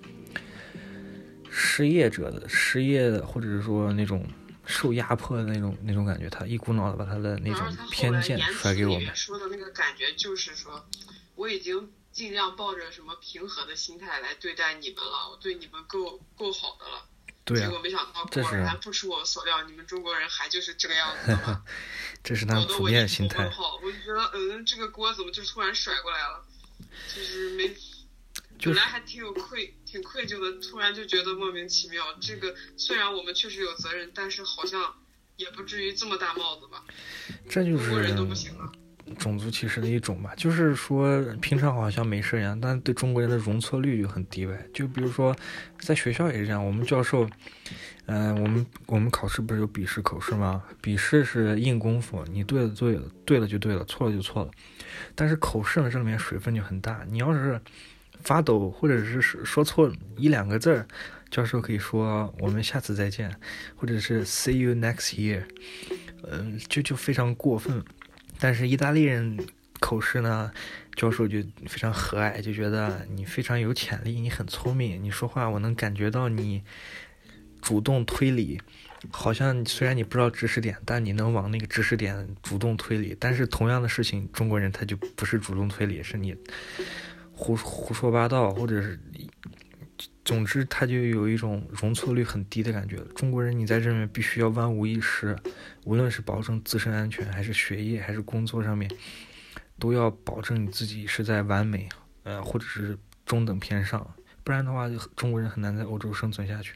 [1.50, 4.24] 失业者的失业的，或者是说那种。
[4.66, 9.14] 受压迫的那种那种感觉，他一股脑的把他的那种偏见甩给我们。
[9.14, 10.86] 说的那个感觉就是说，
[11.34, 17.06] 我已经尽量抱着什么平和的心态来对待你们了，我对你们够够好的了。
[17.44, 21.38] 对结果没想到，果然不出我所料，你们中国人还就是这个样子。
[22.24, 23.44] 这是他们普遍心态。
[23.44, 26.44] 我就觉得，嗯，这个锅怎么就突然甩过来了？
[27.14, 27.74] 就是没。
[28.62, 32.02] 本来还挺有愧，挺愧疚的，突然就觉得莫名其妙。
[32.20, 34.92] 这个虽然我们确实有责任，但是好像
[35.36, 36.82] 也不至于这么大帽子吧？
[37.48, 38.12] 这就是
[39.20, 40.34] 种族歧视的一种吧。
[40.36, 44.68] 就是说平常好像没事一样，但对中国人的容错率就很低呗。
[44.74, 45.32] 就比如说
[45.78, 47.30] 在学校也是这样，我们教授，
[48.06, 50.64] 嗯，我们我们考试不是有笔试口试吗？
[50.82, 54.50] 笔试是硬功夫，你对了对了，对了就对了，错了就错了。
[55.14, 57.60] 但是口试呢，这里面水分就很大，你要是。
[58.24, 60.86] 发抖，或者是说错一两个字，
[61.30, 63.30] 教授可以说我们下次再见，
[63.76, 65.44] 或者是 see you next year，
[66.22, 67.84] 嗯，就就非常过分。
[68.38, 69.38] 但是意大利人
[69.78, 70.50] 口试呢，
[70.96, 76.62] 教授就非常和蔼，就觉得你非常有潜力，你很聪明，你说话我能感觉到你
[77.60, 78.60] 主动推理。
[79.10, 83.14] 好像虽然你不知道知识点，但你能往那个知识点主动推理。
[83.20, 86.34] 但是同样的事情，中国人他就不是主动推理，是你
[87.36, 88.98] 胡胡说八道，或者是，
[90.24, 92.96] 总之他就有一种容错率很低的感觉。
[93.14, 95.36] 中国人你在这面必须要万无一失，
[95.84, 98.90] 无论是保证自身安全，还是学业，还是工作上面，
[99.78, 101.88] 都要保证你自己是在完美，
[102.22, 106.74] 呃，或者是中等偏上，不然的话，中国人很难在欧洲生存下去。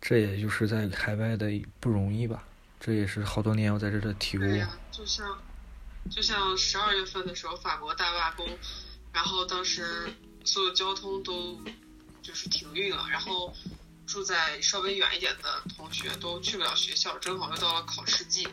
[0.00, 2.44] 这也就是在海外的不容易吧，
[2.78, 4.40] 这也是好多年我在这的体悟。
[4.40, 5.38] 对呀，就像
[6.10, 8.46] 就像十二月份的时候，法国大罢工，
[9.14, 10.12] 然后当时
[10.44, 11.58] 所有交通都
[12.20, 13.54] 就是停运了，然后
[14.06, 18.46] 住在稍微远一点的同学都去不了学校，正好又到了考试季。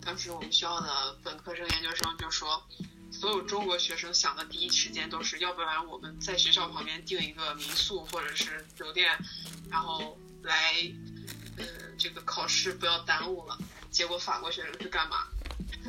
[0.00, 2.62] 当时我们学校的本科生、研究生就说，
[3.10, 9.18] 所有中国学生想的第一时间都是，要不然我们在学校旁边订一个民宿或者是酒店，
[9.68, 10.16] 然后。
[10.44, 10.72] 来，
[11.56, 11.64] 呃，
[11.98, 13.58] 这个考试不要耽误了。
[13.90, 15.26] 结果法国学生是干嘛？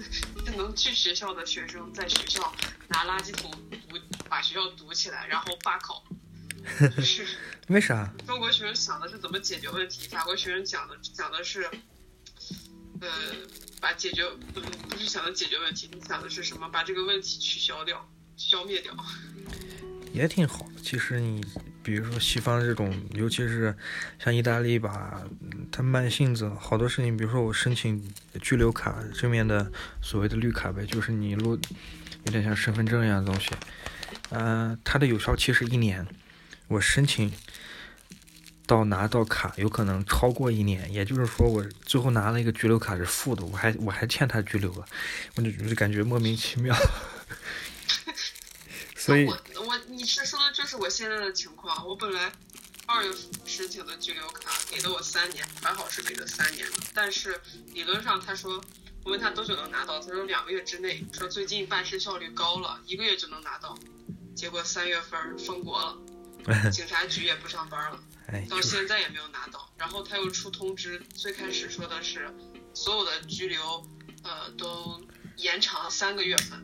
[0.45, 2.53] 就能去学校的学生在学校
[2.87, 3.97] 拿垃圾桶堵，
[4.29, 6.03] 把学校堵起来，然后罢考。
[7.01, 7.25] 是
[7.67, 8.13] 为啥？
[8.27, 11.69] 中国学生想的是怎么解决问题，法国学生讲的讲的是，
[13.01, 13.09] 呃，
[13.79, 14.59] 把解决不
[14.89, 16.67] 不是想的解决问题，你想的是什么？
[16.69, 18.95] 把这个问题取消掉，消灭掉。
[20.13, 21.41] 也挺好的，其实你。
[21.89, 23.75] 比如说西方这种，尤其是
[24.23, 25.23] 像意大利吧，
[25.71, 27.17] 他慢性子，好多事情。
[27.17, 31.59] 比如说我申请居留卡这面的所谓的绿卡呗，就是你录
[32.25, 33.49] 有点像身份证一样的东西。
[34.29, 36.05] 嗯，它的有效期是一年，
[36.67, 37.33] 我申请
[38.67, 44.85] 到拿到卡有可能超过一年，也就是说我最后拿了一个居留卡是负的，我还我还欠他居留了，
[45.35, 46.75] 我就就感觉莫名其妙。
[48.95, 49.27] 所以。
[49.89, 51.87] 你是说的就是我现在的情况？
[51.87, 52.31] 我本来
[52.85, 53.11] 二月
[53.43, 56.77] 申请的居留卡给了我三年，还好是给了三年的。
[56.93, 57.41] 但是
[57.73, 58.63] 理论上他说，
[59.03, 61.03] 我问他多久能拿到，他说两个月之内。
[61.11, 63.75] 说最近办事效率高了，一个月就能拿到。
[64.35, 65.97] 结果三月份封国了，
[66.71, 67.99] 警察局也不上班了，
[68.47, 69.73] 到现在也没有拿到。
[69.75, 72.31] 然后他又出通知，最开始说的是
[72.75, 73.83] 所有的居留
[74.23, 75.01] 呃都
[75.37, 76.63] 延长三个月份，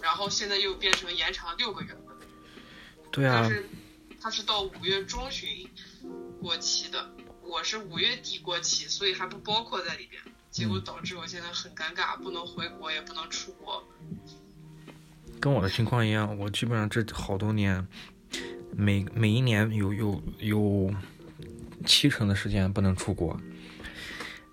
[0.00, 1.96] 然后现在又变成延长六个月。
[3.12, 3.64] 对啊，但是
[4.20, 5.68] 它是到五月中旬
[6.40, 10.20] 过期的，我是五月底过期，所以还不包括在里边。
[10.50, 13.82] 结果导致我现在很尴尬，不能回国，也不能出国。
[15.40, 17.86] 跟我的情况一样，我基本上这好多年，
[18.70, 20.94] 每每一年有有有
[21.86, 23.38] 七成的时间不能出国，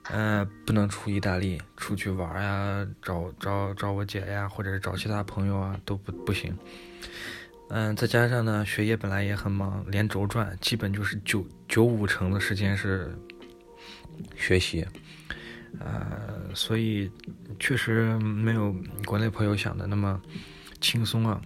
[0.03, 6.57] 呃，不能出意大利出去玩呀，找找找我姐呀，或者是找其他朋友啊，都不不行。
[7.71, 13.15] 嗯，再加上呢，学业本来也很忙，连轴转，基本就是九九五成的时间是
[14.35, 14.85] 学习，
[15.79, 17.11] 呃，所以
[17.59, 20.19] 确实没有国内朋友想的那么
[20.81, 21.39] 轻松啊，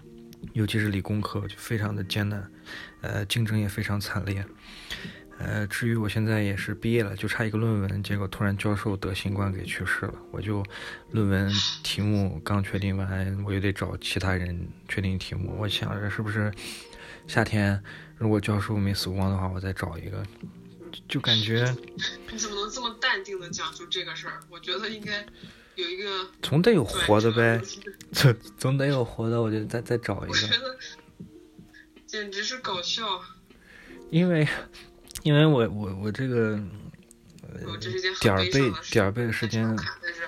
[0.54, 2.50] 尤其是理工科就非常的艰难，
[3.02, 4.46] 呃，竞争也非常惨烈。
[5.40, 10.64] 呃，至于我现在也是毕业了，就差一个论文，结果突然教授得新冠给去世了，我就
[11.12, 11.52] 论文
[11.84, 15.54] 题目刚确定完，我又得找其他人确定题目。
[15.58, 16.54] 我想着是不是
[17.28, 17.84] 夏天
[18.18, 20.24] 如果教授没死光的话，我再找一个，
[21.10, 21.66] 就感觉
[22.32, 24.40] 你怎么能这么淡定的讲就这个事儿？
[24.50, 25.26] 我觉得应该
[25.76, 27.60] 有一个总得有活的呗，
[28.12, 30.32] 总总得有活的，我就再再找一个。
[30.32, 30.78] 我觉得
[32.06, 33.04] 简直是搞笑，
[34.10, 34.48] 因为。
[35.24, 36.62] 因为我我我这个
[38.22, 40.22] 点儿背点儿背的时间，但是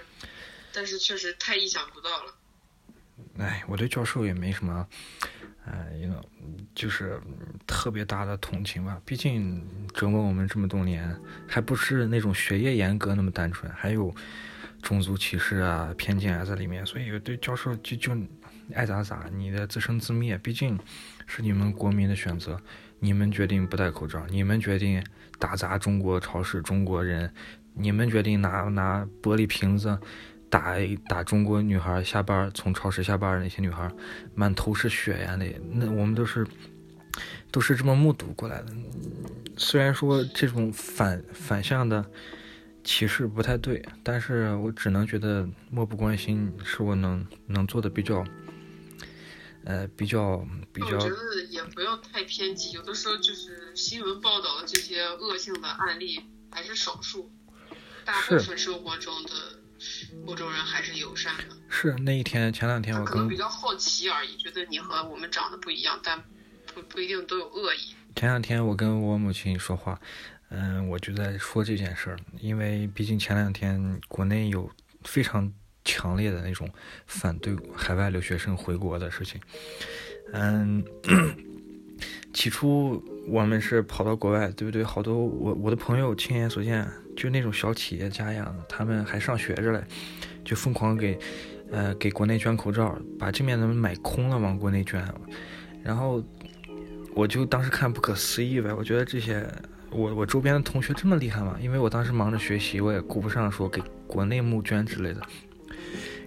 [0.73, 2.33] 但是确实太意想不到了。
[3.37, 4.87] 哎，我对教授也没什么，
[5.65, 6.23] 哎，一个
[6.73, 7.19] 就是
[7.67, 9.01] 特别大的同情吧。
[9.05, 9.61] 毕竟
[9.93, 11.13] 折磨我们这么多年，
[11.47, 14.13] 还不是那种学业严格那么单纯，还有
[14.81, 16.85] 种族歧视啊、偏见啊在里面。
[16.85, 18.15] 所以对教授就就
[18.73, 20.79] 爱咋咋，你的自生自灭，毕竟
[21.25, 22.61] 是你们国民的选择。
[22.99, 25.03] 你们决定不戴口罩，你们决定
[25.37, 27.31] 打砸中国超市、中国人，
[27.73, 29.97] 你们决定拿拿玻璃瓶子
[30.49, 30.75] 打
[31.07, 33.91] 打中国女孩下班从超市下班的那些女孩，
[34.33, 35.35] 满头是血呀！
[35.35, 36.45] 那那我们都是
[37.51, 38.67] 都是这么目睹过来的。
[39.57, 42.05] 虽然说这种反反向的
[42.83, 48.23] 歧视不太对，但是我只能觉得漠不关心是我能能做的比较
[49.65, 50.87] 呃，比较比较。
[50.87, 57.31] 我觉得也不要太偏激，有的时候就是新闻报道的这些恶性的案例还是少数，
[58.05, 59.29] 大部分生活中的
[60.27, 61.57] 欧洲人还是友善的。
[61.67, 66.23] 是那一天前两天我可能比较好奇而已，觉得你和我们长得不一样，但
[66.73, 67.95] 不不一定都有恶意。
[68.15, 69.99] 前两天我跟我母亲说话，
[70.49, 74.69] 嗯，我就在说这件事儿，因为毕竟前两天国内有
[75.03, 75.51] 非常。
[75.85, 76.67] 强烈的那种
[77.05, 79.39] 反对海外留学生回国的事情，
[80.33, 80.83] 嗯，
[82.33, 84.83] 起初我们是跑到国外，对不对？
[84.83, 89.81] 好多我我的朋友亲眼所见，就那种小企业家一样的，他们还上学着嘞，
[90.43, 91.17] 就疯狂给
[91.71, 95.01] 呃给国内捐口罩，把这面的买空了往国内捐，
[95.83, 96.21] 然后
[97.13, 99.47] 我就当时看不可思议呗，我觉得这些
[99.91, 101.57] 我我周边的同学这么厉害吗？
[101.61, 105.21] 因为我当时忙着学习，我也顾不上说给国内募捐之类的。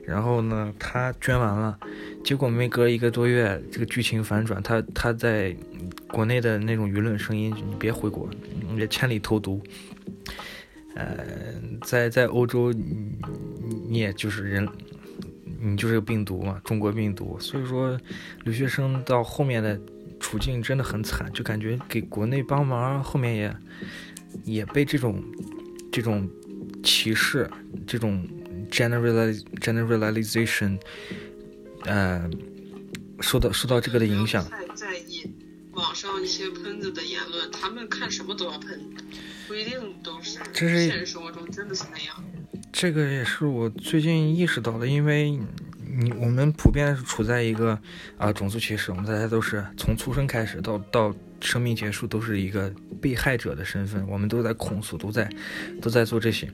[0.04, 1.78] 然后呢，他捐完了，
[2.24, 5.54] 结果没隔一个多月，这个剧情反转，他他在
[6.06, 8.26] 国内的那种舆论声音，你别回国，
[8.74, 9.60] 你千里投毒。
[10.94, 11.14] 呃，
[11.82, 13.12] 在在欧洲，你
[13.86, 14.66] 你也就是人，
[15.60, 17.38] 你就是个病毒嘛，中国病毒。
[17.38, 18.00] 所以说，
[18.44, 19.78] 留学生到后面的
[20.18, 23.56] 处境真的很惨，就感觉给国内帮忙，后面也
[24.44, 25.22] 也被这种
[25.92, 26.26] 这种
[26.82, 27.46] 歧视
[27.86, 28.26] 这种。
[28.70, 30.78] Generaliz generalization，
[31.84, 32.28] 呃，
[33.20, 34.44] 受到受到这个的影响。
[34.48, 35.24] 太在意
[35.72, 38.80] 网上一些喷子的言论，他们看什么都要喷，
[39.46, 40.38] 不一定都是。
[40.52, 42.24] 这是现实生活中真的是那样。
[42.72, 45.30] 这个也是我最近意识到的，因为
[46.00, 47.78] 你我们普遍是处在一个
[48.16, 55.28] 啊种族歧视，我们大家都是从出生开始到到生命结束都是一个被害者的身份，我们都在控诉，都在
[55.80, 56.50] 都在做这些。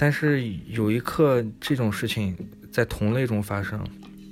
[0.00, 2.34] 但是有一刻，这种事情
[2.72, 3.86] 在同类中发生，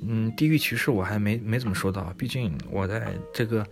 [0.08, 3.66] 嗯，地域歧视我还没没怎么收到，毕竟我在这个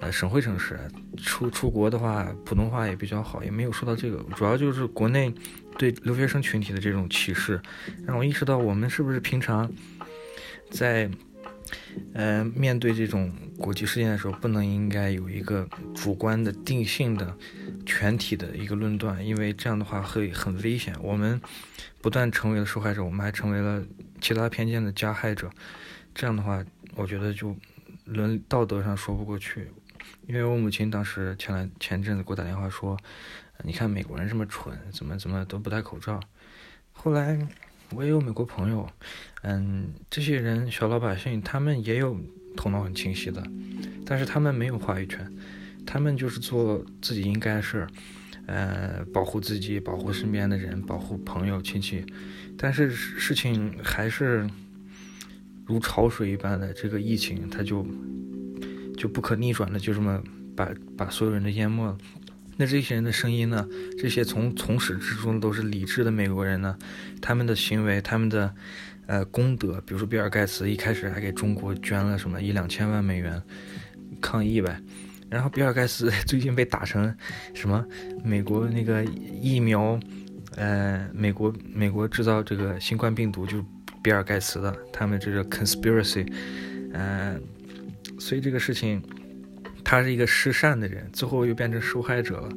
[0.00, 0.80] 呃省会城市，
[1.18, 4.16] 出出国的话，普通话也比较好，也没有说到这个。
[4.34, 5.30] 主要就是国内
[5.76, 7.60] 对留学生群体的这种歧视，
[8.06, 9.70] 让我意识到我们是不是平常
[10.70, 11.10] 在。
[12.14, 17.36] 呃，面对这种国际事件的时候，不能应该有一个主观的定性的
[17.84, 20.94] 全体的一个论断，因为这样的话会很危险。
[21.00, 21.40] 我们
[22.00, 23.84] 不但成为了受害者，我们还成为了
[24.20, 25.50] 其他偏见的加害者。
[26.14, 26.64] 这样的话，
[26.94, 27.56] 我觉得就
[28.04, 29.68] 伦道德上说不过去。
[30.26, 32.96] 因为我母亲当时前来前阵子给我打电话说
[33.64, 36.20] ：“你看美国人这么蠢，怎么怎么都不戴口罩。”
[36.92, 37.38] 后来。
[37.92, 38.88] 我也有美国朋友，
[39.42, 42.16] 嗯，这些人小老百姓，他们也有
[42.56, 43.42] 头脑很清晰的，
[44.04, 45.30] 但是他们没有话语权，
[45.86, 47.86] 他们就是做自己应该的事，
[48.46, 52.04] 呃，保护自己，保护身边的人，保护朋友亲戚，
[52.58, 54.48] 但是事情还是
[55.64, 57.86] 如潮水一般的，这个疫情它就
[58.96, 60.22] 就不可逆转的，就这么
[60.54, 61.96] 把把所有人都淹没了。
[62.58, 63.66] 那这些人的声音呢？
[63.98, 66.76] 这些从从始至终都是理智的美国人呢？
[67.22, 68.54] 他们的行为，他们的
[69.10, 73.42] 呃功德，比如说比尔盖茨一开始还给中国捐了什么一两千万美元
[74.20, 74.80] 抗疫呗，
[75.28, 77.12] 然后比尔盖茨 最近被打成
[77.52, 77.84] 什么
[78.22, 79.98] 美国那个疫苗，
[80.54, 83.64] 呃，美国美国制造这个新冠病毒就是
[84.00, 86.32] 比尔盖茨的，他们这个 conspiracy，
[86.92, 87.36] 呃，
[88.20, 89.02] 所以这个事情。
[89.82, 92.48] 他是一个施善的人，最后又变成受害者了。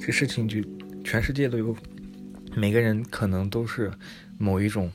[0.00, 0.62] 这事情就
[1.02, 1.76] 全世界都有，
[2.56, 3.92] 每个人可能都是
[4.38, 4.90] 某一种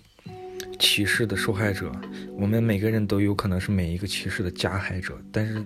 [0.79, 1.91] 歧视的受害者。
[2.35, 5.15] 我们每个人都有可能是每一个歧视的加害者。
[5.31, 5.63] 但是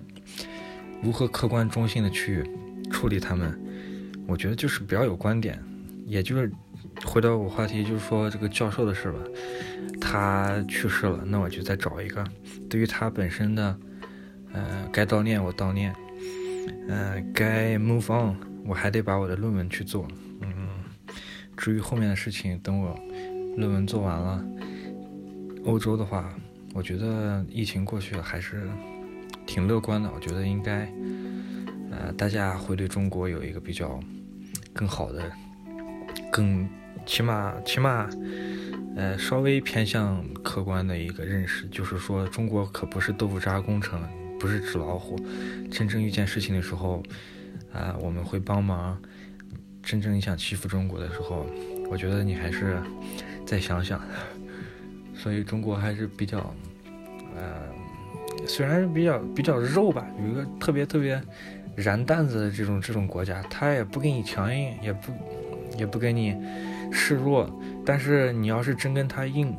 [1.02, 2.44] 如何客观中性的去
[2.90, 3.58] 处理他们，
[4.26, 5.58] 我觉得就是不要有观点。
[6.04, 6.52] 也就是
[7.06, 9.18] 回到我话题，就是说这个教授的事吧。
[10.00, 12.22] 他去世了，那我就再找一个。
[12.68, 13.78] 对于他本身的。
[14.56, 15.92] 呃，该悼念我悼念，
[16.88, 20.06] 呃，该 move on，我还得把我的论文去做。
[20.42, 20.68] 嗯，
[21.56, 22.96] 至于后面的事情，等我
[23.56, 24.44] 论文做完了，
[25.64, 26.32] 欧洲的话，
[26.74, 28.68] 我觉得疫情过去了还是
[29.46, 30.10] 挺乐观的。
[30.14, 30.90] 我觉得应该，
[31.90, 33.98] 呃，大家会对中国有一个比较
[34.72, 35.30] 更好的、
[36.30, 36.68] 更
[37.06, 38.08] 起码起码，
[38.96, 44.00] 呃，稍微偏向客观的一个认识，就是说中国可不是豆腐渣工程。
[44.36, 45.16] 不是纸老虎，
[45.70, 47.02] 真正遇见事情的时候，
[47.72, 49.00] 啊，我们会帮忙。
[49.82, 51.46] 真正你想欺负中国的时候，
[51.88, 52.76] 我觉得你还是
[53.46, 53.98] 再想想。
[55.24, 56.54] 所以中国还是比较，
[57.34, 57.62] 呃，
[58.46, 61.18] 虽然是比较比较肉吧，有一个特别特别
[61.74, 65.12] 燃蛋子的这种这种国家，他也不给你强硬，也不
[65.78, 66.36] 也不给你
[66.92, 67.50] 示弱，
[67.86, 69.56] 但是你要是真跟他硬，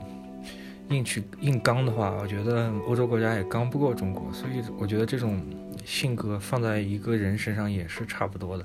[0.90, 5.42] 硬去硬刚的话，我觉得欧洲国家也刚不过中国，所以我觉得这种
[5.84, 8.64] 性格放在一个人身上也是差不多的。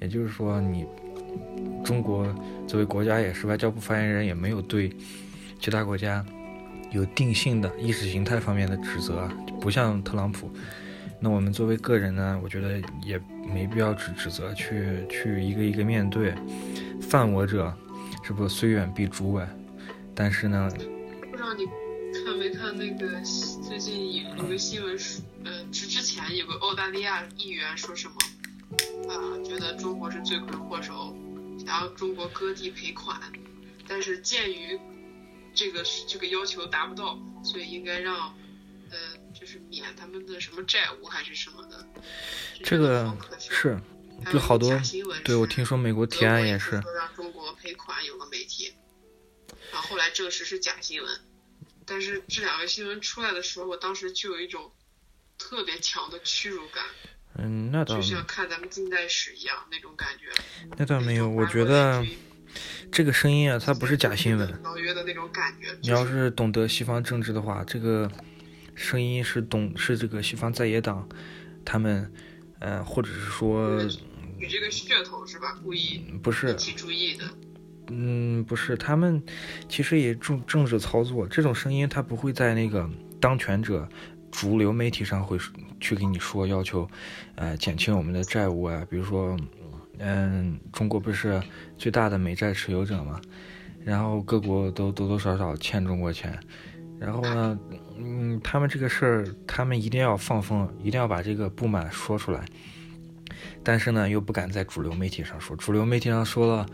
[0.00, 0.86] 也就是说，你
[1.84, 2.26] 中国
[2.66, 4.90] 作为国家也是外交部发言人，也没有对
[5.60, 6.24] 其他国家
[6.90, 9.28] 有定性的意识形态方面的指责，
[9.60, 10.50] 不像特朗普。
[11.20, 16.34] 那我们作为个人呢，我觉得也没必要指指责，去去一个一个面对。
[17.02, 17.76] 犯我者，
[18.22, 19.46] 是不虽远必诛啊？
[20.14, 20.70] 但是呢，
[21.30, 21.66] 不知道你
[22.24, 23.20] 看没看那个
[23.68, 24.96] 最近有有个新闻，
[25.44, 28.14] 呃，之之前有个澳大利亚议员说什么
[29.12, 31.14] 啊，觉得中国是罪魁祸首，
[31.58, 33.20] 想要中国割地赔款，
[33.86, 34.78] 但是鉴于
[35.60, 38.34] 这个这个要求达不到，所以应该让。
[38.92, 38.98] 呃，
[39.32, 41.86] 就是免他们的什么债务还是什么的，
[42.64, 43.80] 这个是，
[44.32, 44.68] 就好多，
[45.22, 46.72] 对我听说美国提案也是。
[46.72, 48.74] 让中国赔款，有个媒体，
[49.70, 51.20] 然后后来证实是假新闻，
[51.86, 54.72] 但是这两个新闻出来的时候，我当时就有一种
[55.38, 56.84] 特别强的屈辱感，
[57.36, 60.32] 嗯，那倒就像看咱们近代史一样那种感觉，
[60.76, 62.04] 那倒没有，我觉得
[62.90, 68.10] 这个声音啊，它不是假新闻，纽约的那种感觉，你要是懂得西方政治的话，这个。
[68.72, 71.06] 声音是懂是这个西方在野党，
[71.66, 72.10] 他们，
[72.60, 75.58] 呃，或者是说，你这个噱头是吧？
[75.62, 77.24] 故意不是引起注意的。
[77.88, 79.22] 嗯，不是，他们
[79.68, 81.26] 其实也重政治操作。
[81.26, 82.88] 这种声音他不会在那个
[83.20, 83.86] 当权者、
[84.30, 85.38] 主流媒体上会
[85.78, 86.88] 去给你说要求，
[87.34, 88.86] 呃，减轻我们的债务啊。
[88.88, 89.36] 比如说，
[90.00, 91.40] 嗯，中国不是
[91.78, 93.20] 最大的美债持有者嘛，
[93.84, 96.36] 然后各国都多多少少欠中国钱。
[96.98, 97.58] 然后呢，
[97.96, 102.44] 嗯，他们这个事儿，他们一定要放风，一定要把这个不满说出来，
[103.62, 105.56] 但是呢，又不敢在主流媒体上说。
[105.56, 106.66] 主流媒体上说了，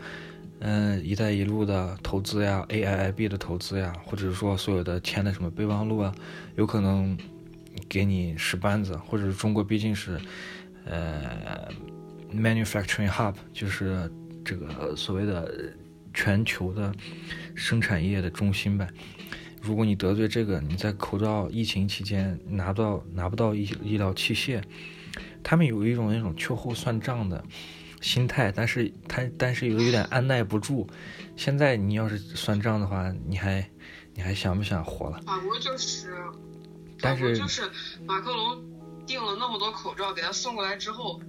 [0.59, 6.13] 嗯，“一带一路”的投资呀，AIIB 的投资呀，或者说所有的签的什么备忘录啊，
[6.57, 7.17] 有可能
[7.87, 10.19] 给你使绊子，或者中国毕竟是，
[10.83, 11.69] 呃
[12.33, 14.11] ，manufacturing hub，就是
[14.43, 15.73] 这个所谓的
[16.13, 16.93] 全球的
[17.55, 18.87] 生产业的中心呗。
[19.61, 24.61] 如果你得罪这个，你在口罩疫情期间拿不到拿不到医医疗器械，
[25.43, 27.43] 他们有一种那种秋后算账的
[27.99, 30.87] 心态，但是他但是又有点按耐不住。
[31.35, 33.67] 现在你要是算账的话，你还
[34.13, 35.19] 你还想不想活了？
[35.25, 36.15] 法国就是，
[37.01, 37.63] 但是就是
[38.05, 38.63] 马克龙
[39.05, 41.19] 订了那么多口罩给他送过来之后，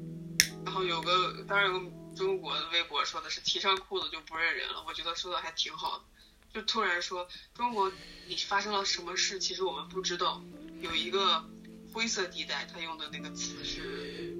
[0.68, 6.04] 然后有个当然有个中国的微博说的是提上裤子就不认人了，我觉得说的还挺好的。
[6.52, 7.90] 就突然说中国
[8.26, 10.42] 你发生了什么事，其实我们不知道。
[10.82, 11.42] 有一个
[11.90, 14.36] 灰色地带，他用的那个词是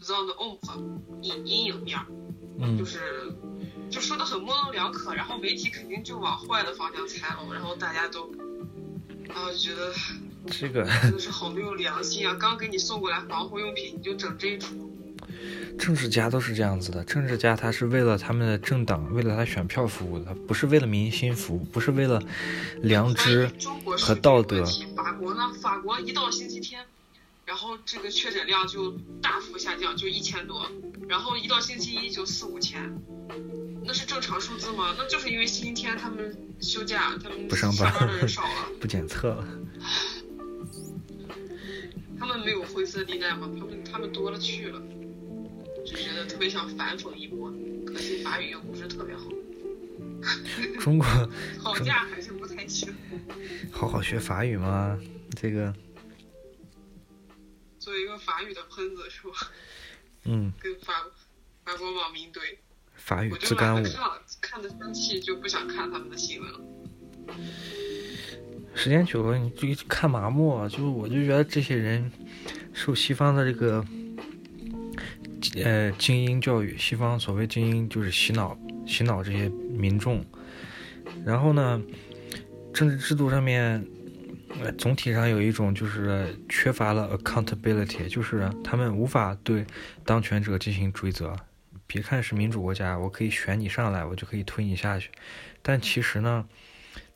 [0.00, 0.60] zone of
[1.20, 1.98] 阴阴影面，
[2.78, 3.34] 就是
[3.90, 8.32] 就说的很模棱两可，然后媒体肯定就往坏的方向猜了，然后大家都
[9.34, 9.92] 啊觉得
[10.46, 12.34] 这个真的是好没有良心啊！
[12.34, 14.89] 刚给你送过来防护用品，你就整这一出。
[15.78, 22.22] 政治家都是这样子的，政治家他是为了他们的政党，为了他选票服务的，不是为了民心服务，不是为了
[22.82, 23.50] 良知
[23.98, 24.64] 和道德。
[24.94, 25.52] 法国呢？
[25.60, 26.84] 法国一到星期天，
[27.46, 30.70] 然后这个确诊量就大幅下降，就一千多，
[31.08, 32.94] 然后一到星期一就四五千，
[33.84, 34.94] 那是正常数字吗？
[34.98, 39.48] 那就是因为星期天他们休假，他们不上班的人少了， 不检测了。
[42.18, 43.50] 他们没有灰色地带吗？
[43.58, 44.80] 他们他们多了去了。
[45.90, 47.52] 就觉得特别想反讽一波，
[47.84, 49.24] 可惜法语又不是特别好。
[50.78, 51.06] 中国
[51.58, 52.94] 好架还是不太行。
[53.72, 54.96] 好好学法语吗？
[55.34, 55.74] 这个。
[57.80, 59.50] 作为一个法语的喷子是吧？
[60.26, 60.52] 嗯。
[60.60, 60.94] 跟法
[61.64, 62.38] 法国网民怼。
[62.94, 66.60] 法语自干我就看了，看的生气，就不想看他们的新闻了。
[68.76, 72.12] 时间久了，你就看麻木，就是我就觉得这些人
[72.72, 73.84] 受西方的这个。
[75.62, 80.24] 呃，精英教育，西方所谓精英就是洗脑，洗脑这些民众。
[81.24, 81.82] 然后呢，
[82.72, 83.84] 政治制度上面，
[84.60, 89.64] 呃，总体上有一种就是缺乏了 accountability，就是他们无法对
[90.04, 91.34] 当权者进行追责。
[91.86, 95.10] 别看是民主国家，我可以选你上来，我就可以推你下去。
[95.62, 96.44] 但其实呢，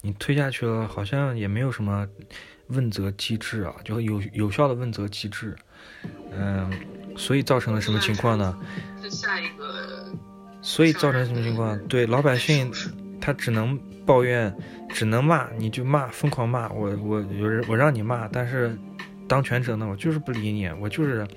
[0.00, 2.08] 你推下去了，好像也没有什么
[2.68, 5.54] 问责机制啊，就有有效的问责机制。
[6.32, 6.70] 嗯。
[7.16, 8.56] 所以造成了什么情况呢？
[9.10, 10.12] 下一个。
[10.62, 11.78] 所以造成什么情况？
[11.88, 12.72] 对老百姓，
[13.20, 14.50] 他只能抱怨，
[14.88, 18.74] 只能骂，你就骂，疯狂骂我，我有人我让你骂，但是
[19.28, 21.28] 当权者呢，我就是不理你，我就是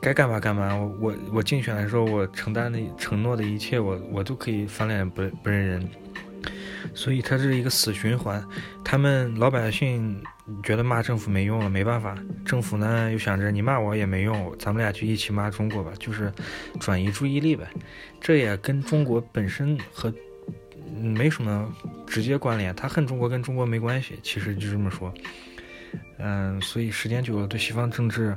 [0.00, 0.74] 该干嘛干嘛。
[0.74, 5.88] 我我我竞选的时候，我承担的承诺的一切，我我都可以翻脸不不认人。
[6.94, 8.42] 所以它是一个死循环。
[8.84, 10.22] 他们老百姓
[10.62, 16.32] 觉得骂政府没用了，没办法，政府呢又想着你骂我也没用，咱们俩就一起骂中国吧，就是
[16.80, 17.66] 转移注意力呗。
[18.20, 20.12] 这也跟中国本身和
[21.00, 21.70] 没什么
[22.06, 25.12] 直接关联，他恨中国跟中国没关系，其实就这么说。
[26.18, 28.34] 嗯，所以时间久了，对西方政治，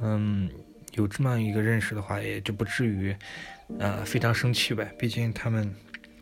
[0.00, 0.48] 嗯，
[0.94, 3.14] 有这么一个认识的话，也就不至于，
[3.78, 4.92] 呃，非常生气呗。
[4.98, 5.74] 毕竟他们，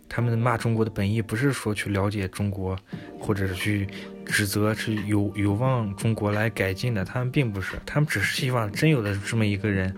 [0.08, 2.76] 他们骂中国的本意不是说去了解中国，
[3.20, 3.86] 或者是去
[4.24, 7.04] 指责，是有有望中国来改进的。
[7.04, 9.94] 他们并不是，他们只是希望真有的这么一个人，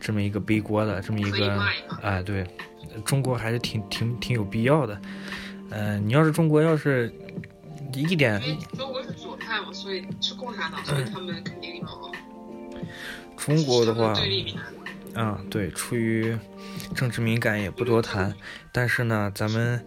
[0.00, 1.62] 这么一个背锅的，这么一个，
[2.00, 2.46] 哎，对，
[3.04, 5.00] 中国还是挺挺挺有必要的。
[5.70, 7.12] 嗯，你要是中国要是
[7.94, 8.40] 一点。
[8.76, 12.12] 中国是左派嘛所以是共产党，所以他们肯定要。
[13.36, 14.14] 中国的话，
[15.14, 16.36] 啊，对，出于
[16.94, 18.34] 政治敏感也不多谈。
[18.72, 19.84] 但是呢，咱们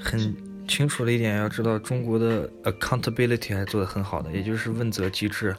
[0.00, 5.54] 很清楚的一点要知道，中国的 accountability 还做得很好的，也就是问责机制。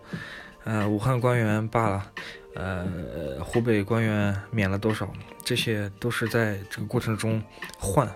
[0.66, 2.12] 呃，武汉官员罢了，
[2.53, 5.12] 呃，湖北官员免了多少，
[5.43, 7.41] 这些都是在这个过程中
[7.78, 8.07] 换，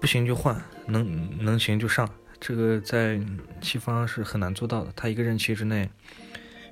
[0.00, 2.08] 不行就换，能能行就上。
[2.38, 3.18] 这个在
[3.62, 5.88] 西方是很难做到的，他一个任期之内，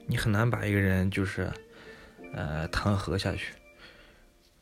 [0.07, 1.51] 你很难把一个人就是，
[2.35, 3.55] 呃，弹劾下去。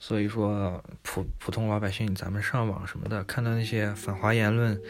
[0.03, 4.80] 所以说，普普通老百姓，咱们上网什么的，看到那些反华言论，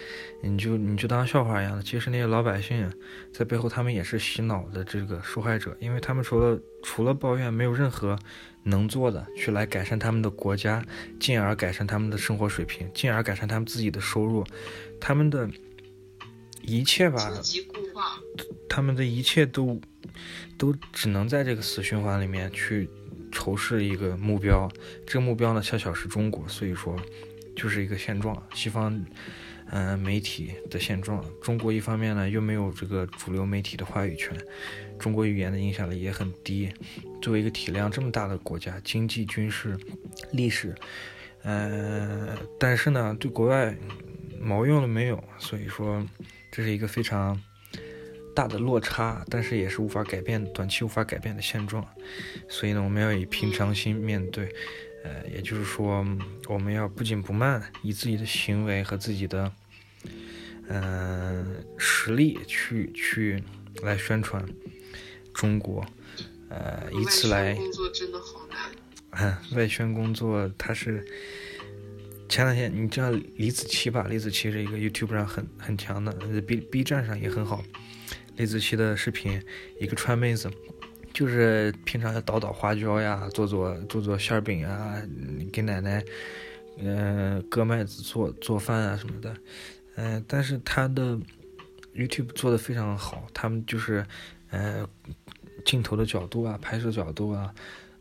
[0.43, 1.83] 你就你就当笑话一样的。
[1.83, 2.89] 其实那些老百姓
[3.35, 8.17] 在背后，他们也是洗脑的这个受害者，因为他们除了除了抱怨，没有任何
[8.63, 10.83] 能做的去来改善他们的国家，
[11.19, 14.45] 进而改善他们的生活水平，进而改善他们自己的收入，
[15.01, 15.51] 他们的。
[16.63, 17.33] 一切吧，
[18.69, 19.81] 他们的一切都
[20.59, 22.87] 都只能在这个死循环里面去
[23.31, 24.71] 仇视一个目标，
[25.07, 26.97] 这个目标呢恰巧是中国，所以说
[27.57, 29.05] 就是一个现状，西方
[29.71, 31.25] 嗯媒体的现状。
[31.43, 34.37] 中国一方面呢又没有这个主流媒体的话语权，
[34.99, 36.69] 中国语言的影响力也很低。
[37.23, 39.77] 作为一个体量这么大的国家，经济、军事、
[40.33, 40.75] 历史，
[41.43, 43.77] 呃，但是呢对国外
[44.41, 46.07] 毛用都没有，所以说。
[46.53, 47.41] 这是一个非常
[48.35, 51.87] 大的落差，但是也是无法改变、短期无法改变的现状。
[52.49, 54.49] 所以呢，我们要以平常心面对。
[55.03, 56.07] 呃，也就是说，
[56.49, 59.51] 我们要不紧不慢，以自己的行为和自己的
[60.69, 63.43] 嗯实力去去
[63.83, 64.45] 来宣传
[65.33, 65.85] 中国。
[66.51, 67.55] 呃，以此来。
[67.55, 69.39] 工作真的好难。
[69.57, 71.07] 外宣工作，它是。
[72.29, 74.07] 前两天你知道李子柒吧？
[74.09, 76.13] 李子柒是一个 YouTube 上很很强的
[76.43, 77.65] ，B B 站上也很好。
[78.41, 79.39] 李子柒的视频，
[79.79, 80.51] 一个川妹子，
[81.13, 84.97] 就是平常要捣捣花椒呀，做做做做馅饼啊，
[85.53, 86.03] 给奶奶，
[86.79, 89.37] 嗯，割麦子做做饭啊什么的。
[89.97, 91.19] 嗯，但是他的
[91.95, 94.07] YouTube 做的非常好，他们就是，
[94.49, 94.89] 呃，
[95.67, 97.55] 镜头的角度啊，拍摄角度啊。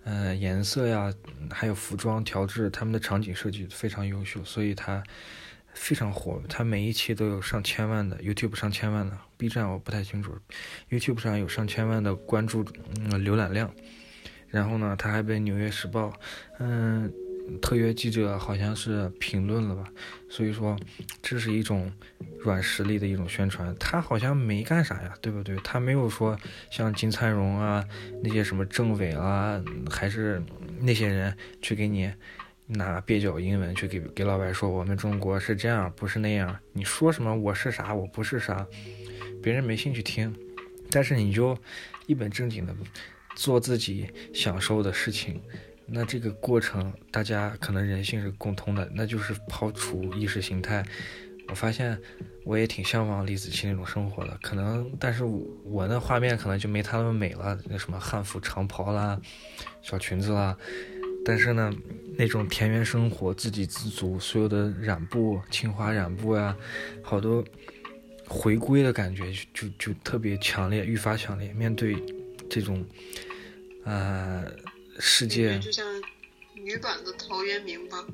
[0.06, 1.14] 呃，颜色呀，
[1.52, 5.04] 还有服装调制，他们的场景设计非常优秀，所以它
[5.74, 6.42] 非常火。
[6.48, 10.38] 它每一期都有上千万的 YouTube 上千万的，B 站我不太清楚
[10.92, 12.64] ，YouTube 上有上千万的关注，
[13.00, 13.74] 嗯，浏览量。
[14.50, 16.10] 然后呢，他还被《纽约时报》
[16.60, 17.12] 嗯。
[17.64, 19.84] 特约记者好像是评论了吧，
[20.30, 20.78] 所以说
[21.20, 21.92] 这是一种
[22.38, 23.76] 软实力的一种宣传。
[23.80, 25.56] 他好像没干啥呀，对不对？
[25.64, 26.38] 他没有说
[26.70, 27.84] 像金灿荣啊
[28.22, 29.60] 那些什么政委啊，
[29.90, 30.40] 还是
[30.80, 32.14] 那些人去给你
[32.68, 36.56] 拿蹩脚英文去给给老白说我们中国是这样，不是那样。
[36.74, 38.68] 你说什么我是啥，我不是啥，
[39.42, 40.36] 别人没兴趣听。
[40.92, 41.58] 但是你就
[42.08, 42.76] 一本正经的
[43.36, 45.42] 做自己享受的事情。
[45.86, 50.84] 那这个过程，大家可能人性是共通的，那就是抛除意识形态。
[51.48, 52.00] 我发现
[52.44, 59.20] 我也挺向往李子柒那种生活的，可能，但是我那画面可能就没她那么美了，那什么汉服长袍啦，
[59.82, 60.56] 小裙子啦。
[61.26, 61.74] 但是呢，
[62.16, 66.56] 那种田园生活，自给自足，所有的染布、青花染布呀，
[67.02, 67.44] 好多
[68.30, 71.52] 回归的感觉就就特别强烈，愈发强烈。
[71.52, 72.02] 面对
[72.50, 72.86] 这种，
[73.84, 74.46] 呃。
[75.02, 75.86] 世界就像
[76.54, 78.06] 女版的陶渊明吧，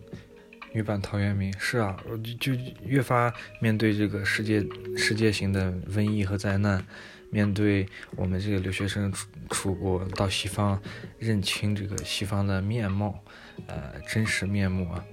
[0.72, 4.64] 女版陶渊明是啊，我就就越发面对这个世界
[4.96, 6.86] 世界型的瘟疫和灾难，
[7.32, 10.80] 面对我们这个留学生出出国到西方
[11.18, 13.24] 认清这个西方的面貌，
[13.66, 15.04] 呃，真实面目啊，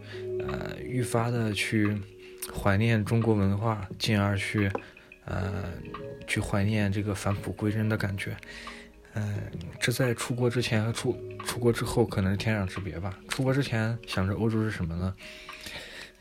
[0.47, 1.97] 呃，愈发的去
[2.55, 4.71] 怀念中国文化，进而去
[5.25, 5.65] 呃
[6.27, 8.37] 去怀念这个返璞归真的感觉。
[9.15, 9.39] 嗯，
[9.79, 13.19] 这在出国之前和出出国之后可能是天壤之别吧。
[13.29, 15.15] 出国之前想着欧洲是什么呢？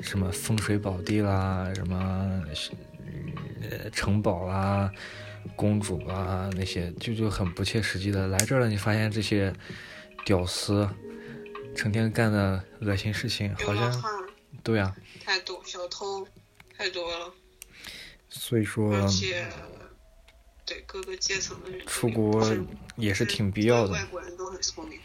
[0.01, 2.43] 什么风水宝地啦，什么
[3.61, 4.91] 呃城堡啦、
[5.55, 8.27] 公主啊那些，就就很不切实际的。
[8.27, 9.53] 来这儿了，你发现这些
[10.25, 10.89] 屌丝
[11.75, 14.03] 成天干的恶心事情，好像
[14.63, 14.91] 对呀，
[15.31, 16.27] 太多小偷
[16.77, 17.33] 太多了，
[18.27, 19.47] 所以说而且
[20.65, 22.45] 对各个阶层的人出国
[22.97, 23.93] 也是挺必要的。
[23.93, 24.99] 外国人都很聪明，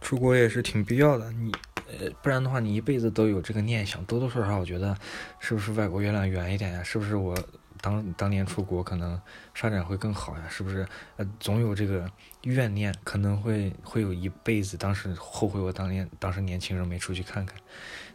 [0.00, 1.30] 出国也是挺必要的。
[1.32, 1.52] 你
[1.86, 4.96] 呃，不然的话，你一辈子都有这个念想，多多少少，我觉得
[5.38, 6.82] 是不是外国月亮圆一点呀？
[6.82, 7.36] 是不是我
[7.82, 9.20] 当当年出国可能
[9.52, 10.48] 发展会更好呀？
[10.48, 10.88] 是不是？
[11.16, 12.10] 呃，总有这个
[12.44, 17.58] 怨念，可能会会有一辈子，当时后悔我当年当时年轻人没出去看看。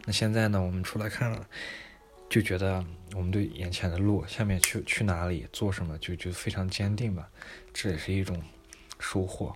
[0.08, 1.46] 那现在呢，我们出来看了，
[2.30, 2.82] 就觉得
[3.14, 7.28] 我们对眼前的路，下面去去哪里做什么，就就非常坚定吧。
[7.74, 8.42] 这也是一种
[8.98, 9.52] 收获。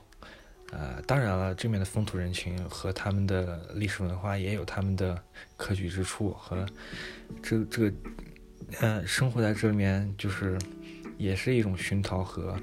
[0.70, 5.18] 呃，当然了，这面的风土人情和他们的历史文化也有他们的
[5.56, 6.66] 可取之处，和
[7.42, 7.96] 这这个
[8.82, 10.58] 呃，生活在这里面就是
[11.16, 12.54] 也是一种熏陶和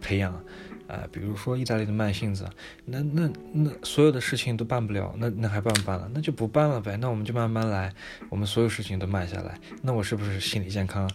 [0.00, 0.40] 培养。
[0.88, 2.48] 啊，比如说意大利的慢性子，
[2.84, 6.10] 那那那所有的事情都办不了，那那还办不办了？
[6.12, 7.94] 那就不办了呗，那我们就慢慢来，
[8.28, 11.08] 我们所有事情都慢下来，那我是不是心理健康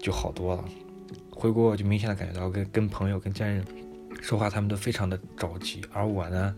[0.00, 0.64] 就好多了？
[1.30, 3.64] 回国我就明显的感觉到跟跟朋友跟家人。
[4.20, 6.56] 说话他们都非常的着急，而我呢，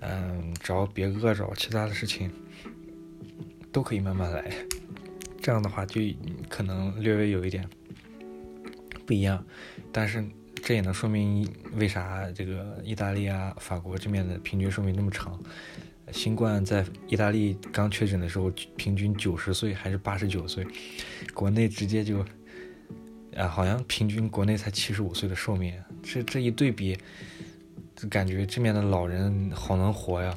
[0.00, 2.30] 嗯，只要别饿着，其他的事情
[3.70, 4.50] 都可以慢慢来。
[5.42, 6.00] 这样的话就
[6.48, 7.68] 可能略微有一点
[9.04, 9.44] 不一样，
[9.92, 10.24] 但是
[10.62, 15.38] 这也能说明为啥这个意大利啊、法国这面的平均寿命那么长。
[16.12, 20.66] 新冠在意大利刚确诊的时候，平均九十岁还是八十九岁，
[21.34, 22.24] 国内直接就。
[23.34, 26.98] 啊，好像平均国内才七十五岁的寿命，这这一对比，
[28.10, 30.36] 感觉这面的老人好能活呀。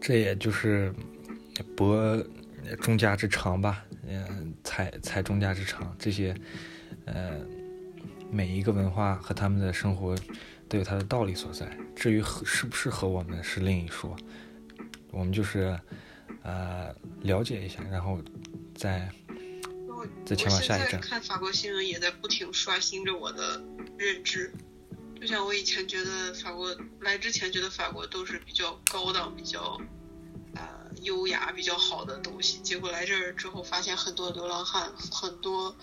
[0.00, 0.94] 这也就是
[1.76, 2.24] 博
[2.80, 6.32] 众家之长吧，嗯，采采众家之长，这些，
[7.06, 7.40] 呃，
[8.30, 10.16] 每一个文化和他们的生活
[10.68, 11.76] 都有它的道理所在。
[11.94, 14.16] 至于合适不适合我们是另一说，
[15.10, 15.78] 我们就是，
[16.42, 18.20] 呃，了解一下，然后
[18.74, 19.10] 再。
[20.24, 23.60] 再前往下一站看法国新闻也在不停刷新着我的
[23.98, 24.52] 认知，
[25.20, 29.80] 就像我以前觉得法国来之前觉得法国都是比较高档、比较
[30.54, 30.62] 呃
[31.02, 35.74] 优雅、比较好的东西，结果来这儿之后发现很多流浪汉，很多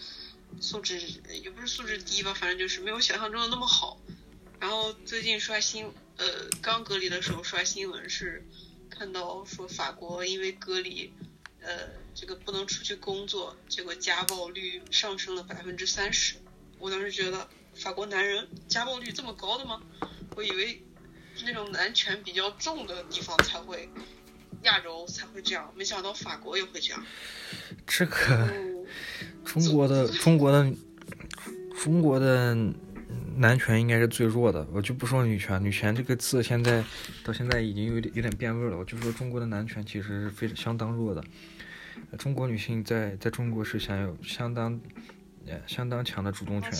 [0.59, 0.99] 素质
[1.41, 3.99] 也不是素质低吧，反正就是没有想象中的那么好。
[4.59, 5.85] 然后最近刷新
[6.17, 6.25] 呃
[6.61, 8.45] 刚隔离的时候刷新闻是
[8.89, 11.11] 看到说法国因为隔离。
[11.65, 16.35] 呃，这个不能出去工作，结果家暴率上升了百分之三十。
[16.77, 19.81] 我当时觉得法国男人家暴率这么高的吗？
[20.35, 20.83] 我以为
[21.37, 23.87] 是那种男权比较重的地方才会，
[24.63, 27.05] 亚洲才会这样，没想到法国也会这样。
[27.87, 28.85] 这个
[29.45, 30.73] 中国的中国的
[31.81, 32.55] 中国的
[33.35, 36.83] 男权应该是最弱的，我就不说女权，女权这个字现在
[37.23, 38.77] 到现在已经有点有点变味了。
[38.77, 41.23] 我就说中国的男权其实是非常相当弱的。
[42.17, 44.79] 中国女性在在中国是享有相当，
[45.47, 46.71] 呃相当强的主动权，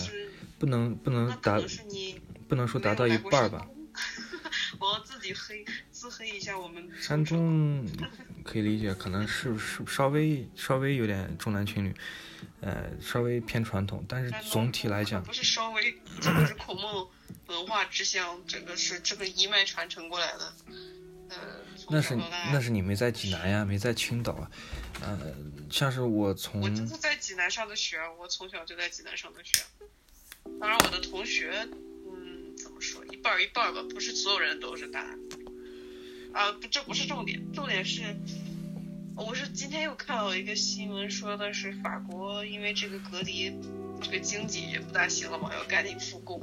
[0.58, 1.60] 不能不能达，
[2.48, 3.66] 不能说达到一半吧。
[4.78, 6.88] 我要自己黑自黑一下我们。
[7.00, 7.86] 山东
[8.42, 11.94] 可以理解，可能是是稍微稍微有点重男轻女，
[12.64, 15.22] 呃稍微偏传统，但是总体来讲。
[15.22, 17.06] 不是稍微，这个是孔孟
[17.46, 20.54] 文化之乡，这个是这个一脉传承过来的。
[21.28, 21.36] 呃
[21.90, 22.16] 那是
[22.52, 24.50] 那是你没在济南呀，没在青岛啊，
[25.02, 25.34] 呃，
[25.70, 29.62] 像是我从我就是在济南上的学，我从小就在济南上的学。
[30.60, 31.66] 当然，我的同学，
[32.06, 35.18] 嗯，怎么说，一半一半吧，不是所有人都是大南。
[36.32, 38.02] 啊，不，这不是重点，重点是，
[39.16, 43.52] 我是今天又看到一个新闻，说的是法国因为这个隔离，
[44.02, 46.40] 这个经济也不大行了嘛，要赶紧复工，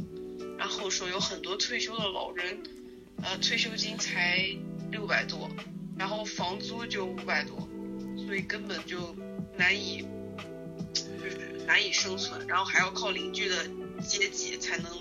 [0.57, 2.63] 然后说有很多退休的老人，
[3.21, 4.57] 呃，退休金才。
[4.91, 5.49] 六百多，
[5.97, 7.65] 然后房租就五百多，
[8.25, 9.15] 所以根本就
[9.55, 10.05] 难以，
[10.93, 13.55] 就是难以生存，然后还要靠邻居的
[14.01, 14.91] 接济才能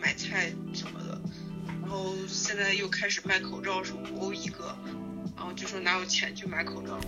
[0.00, 1.20] 买菜什么的，
[1.80, 4.76] 然后现在又开始卖口罩，是五欧一个，
[5.38, 6.98] 然后就说哪有钱去买口罩，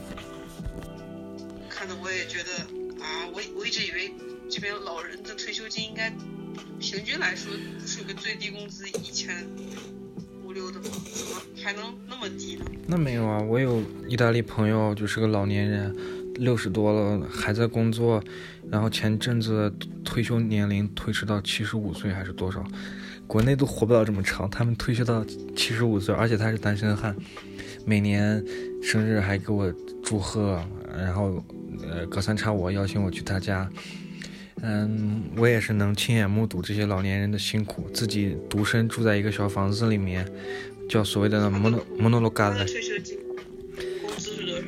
[1.69, 2.53] 看的我也觉得
[3.03, 4.15] 啊，我我一直以为
[4.49, 6.11] 这边老人的退休金应该
[6.79, 7.51] 平均来说
[7.85, 9.45] 是个最低工资一千
[10.45, 10.89] 五六的吧。
[11.13, 12.65] 怎么还能那么低呢？
[12.87, 15.95] 那没有啊，我有意大利朋友，就是个老年人，
[16.37, 18.23] 六十多了还在工作，
[18.71, 19.75] 然后前阵子
[20.05, 22.65] 退休年龄推迟到七十五岁还是多少？
[23.27, 25.25] 国内都活不了这么长，他们退休到
[25.55, 27.15] 七十五岁，而且他是单身汉。
[27.85, 28.45] 每年
[28.83, 29.73] 生日还给我
[30.03, 30.63] 祝贺，
[30.97, 31.43] 然后
[31.83, 33.71] 呃隔三差五邀请我去他家。
[34.63, 40.27] 嗯，我也是能亲眼目睹这些老年人的辛苦，自己独身住在一个小房子里面，
[40.89, 43.19] 叫所谓的 mono monolog 他的退休金
[44.03, 44.67] 工资是多少？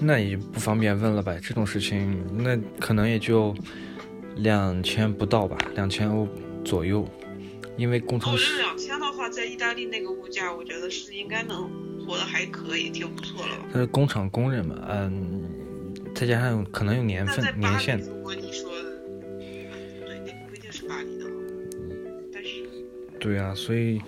[0.00, 1.38] 那也不方便问了吧？
[1.40, 3.54] 这种事情，那可能也就
[4.38, 6.26] 两千不到吧，两千欧
[6.64, 7.08] 左右。
[7.76, 11.70] 因为工程哦，这两千的话，在意大利那个物价，我觉得是应该能
[12.04, 13.66] 活的还可以，挺不错了吧。
[13.72, 19.30] 他是工厂工人嘛，嗯，再加上可能有年份年限，如果你说，嗯
[20.06, 21.24] 对，那个不一定是巴黎的，
[22.32, 24.00] 但是对啊，所以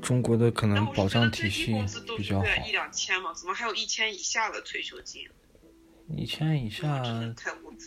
[0.00, 1.74] 中国的可能保障体系
[2.16, 5.22] 比较好对，一两千嘛，怎么还有一千以下的退休金？
[6.16, 7.02] 一千以下。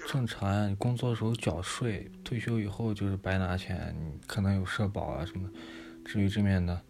[0.09, 5.49] 正常呀，你工作的时候缴税，退休以后就是白拿钱，你可能有社保啊什么。
[6.03, 6.81] 至于这面的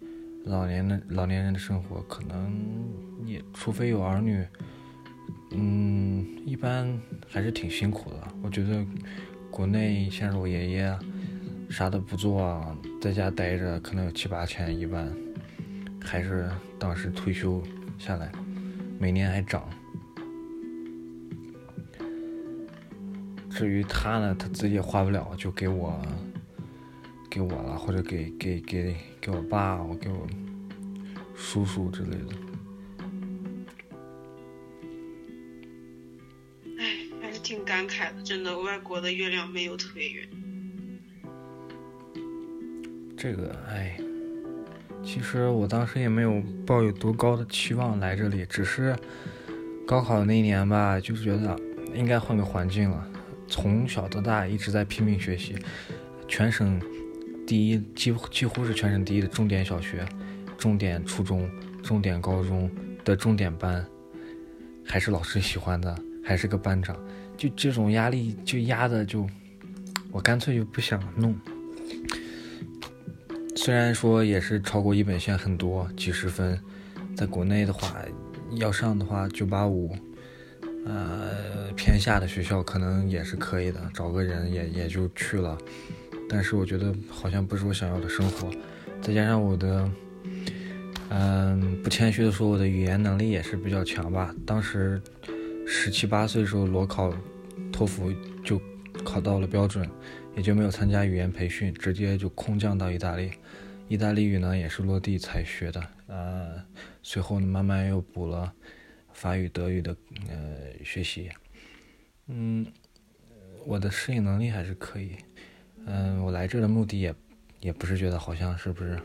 [0.45, 2.55] 老年的老年人的生活，可能
[3.25, 4.45] 也除非有儿女，
[5.51, 6.87] 嗯，一般
[7.27, 8.27] 还是挺辛苦的。
[8.43, 8.85] 我觉得
[9.49, 10.99] 国内像是我爷爷，
[11.67, 12.63] 啥都不做，
[13.01, 15.11] 在家待着，可能有七八千一万，
[15.99, 17.63] 还是当时退休
[17.97, 18.31] 下来，
[18.99, 19.67] 每年还涨。
[23.49, 25.99] 至于他呢，他自己也花不了，就给我，
[27.35, 30.25] 给我了，或者给给给给我爸，我给我
[31.35, 32.33] 叔叔之类的。
[36.79, 40.25] 唉，还是挺感慨的，真的，外国的月亮没有特别圆。
[43.17, 43.97] 这个，哎，
[45.03, 48.95] 其实我当时也没有抱有多高的期望来这里，只是
[49.85, 51.59] 高考那一年吧，就是觉得
[51.93, 53.05] 应该换个环境了。
[53.45, 55.57] 从小到大一直在拼命学习，
[56.29, 56.81] 全省
[57.45, 60.03] 第一，几乎几乎是全省第一的重点小学、
[60.57, 61.49] 重点初中、
[61.83, 62.69] 重点高中
[63.03, 63.85] 的重点班，
[64.85, 66.97] 还是老师喜欢的，还是个班长，
[67.37, 69.27] 就这种压力就压的就，
[70.11, 71.35] 我干脆就不想弄。
[73.55, 76.59] 虽然说也是超过一本线很多，几十分，
[77.15, 77.95] 在国内的话，
[78.55, 79.95] 要上的话九八五。
[80.87, 85.57] 呃，偏下的学校可能也是可以的，找个人也也就去了。
[86.29, 88.51] 但是我觉得好像不是我想要的生活，
[89.01, 89.91] 再加上我的，
[91.09, 94.33] 嗯，不谦虚的说，我的语言能力也是比较强吧。
[94.45, 95.01] 当时
[95.67, 97.13] 十七八岁的时候裸考，
[97.71, 98.11] 托福
[98.43, 98.61] 就
[99.03, 99.89] 考到了标准，
[100.35, 103.31] 也就没有参加语言培训，直接就空降到意大利。
[103.87, 106.63] 意大利语呢也是落地才学的，呃，
[107.03, 108.51] 随后呢慢慢又补了。
[109.13, 109.95] 法语、德语的
[110.27, 111.29] 呃学习，
[112.27, 112.65] 嗯，
[113.65, 115.11] 我的适应能力还是可以。
[115.85, 117.13] 嗯，我来这的目的也
[117.59, 118.99] 也不是觉得好像是不是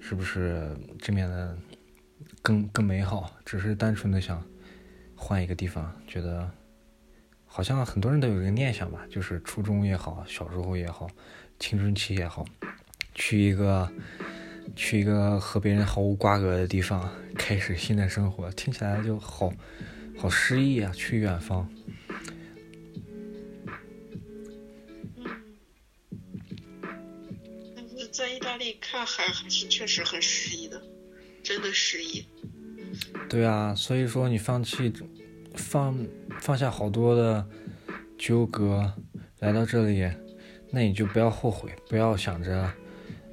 [0.00, 1.56] 是不是这面的
[2.42, 4.44] 更更美好，只是单纯的想
[5.14, 6.50] 换一个地方，觉得
[7.46, 11.08] 好像很多人都有一个念想吧，就是初中也好，小时候也好，
[11.58, 12.44] 青春期也好，
[13.14, 13.90] 去一个。
[14.74, 17.06] 去一个和别人毫无瓜葛的地方，
[17.36, 19.52] 开始新的生活，听起来就好
[20.16, 20.90] 好诗意啊！
[20.94, 21.68] 去远方。
[28.14, 30.80] 在意大利看海还是确实很诗意的，
[31.42, 32.24] 真的诗意。
[33.28, 34.92] 对啊，所以说你放弃
[35.56, 36.06] 放
[36.38, 37.44] 放下好多的
[38.16, 38.94] 纠葛，
[39.40, 40.08] 来到这里，
[40.70, 42.72] 那你就不要后悔，不要想着。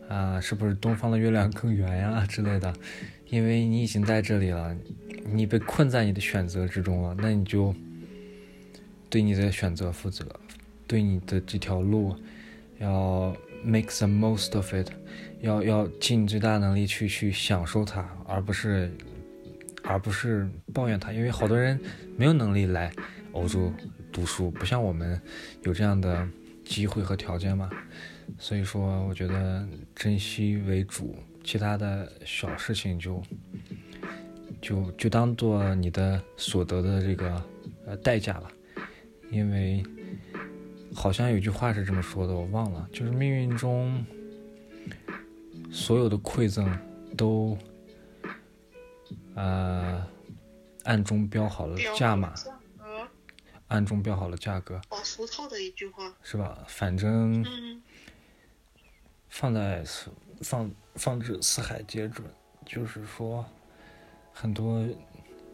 [0.09, 2.73] 啊，是不是东方的月亮更圆呀 之类的？
[3.27, 4.75] 因为你已经在这里了，
[5.23, 7.73] 你被困在你的选择之中了，那你就
[9.11, 10.25] 对你的选择负责，
[10.87, 12.15] 对你的这条路
[12.79, 14.87] 要 make the most of it，
[15.41, 18.91] 要要尽最大能力去去享受它，而不是
[19.83, 21.11] 而不是抱怨它。
[21.11, 21.79] 因为好多人
[22.17, 22.91] 没有能力来
[23.31, 23.71] 欧洲
[24.11, 25.19] 读书，不像我们
[25.63, 26.27] 有这样的
[26.65, 27.69] 机会和条件嘛。
[28.37, 33.21] 所以说，我觉得珍惜为主，其他的小事情就
[34.61, 37.43] 就就当做你的所得的这个
[37.85, 38.49] 呃代价吧。
[39.29, 39.83] 因为
[40.95, 44.05] 好像有句话是这么说的，我忘了，就是命运中
[45.71, 46.77] 所有的馈赠
[47.17, 47.57] 都
[49.35, 50.05] 呃
[50.83, 52.33] 暗中标好了价码，
[53.67, 54.81] 暗中标好了价格。
[54.89, 56.63] 好俗套的一句话，是吧？
[56.67, 57.41] 反正。
[57.43, 57.81] 嗯
[59.33, 59.81] 放在
[60.41, 62.27] 放放置四海皆准，
[62.65, 63.45] 就是说，
[64.33, 64.85] 很多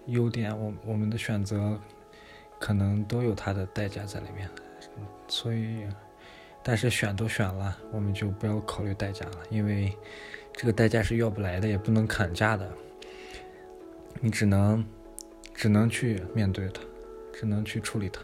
[0.07, 1.79] 优点，我我们的选择
[2.59, 4.49] 可能都有它的代价在里面，
[5.27, 5.85] 所以，
[6.63, 9.95] 但是选都选了，我们就不要考虑代价了，因为
[10.53, 12.71] 这个代价是要不来的，也不能砍价的，
[14.19, 14.85] 你只能
[15.53, 16.81] 只能去面对它，
[17.33, 18.21] 只能去处理它，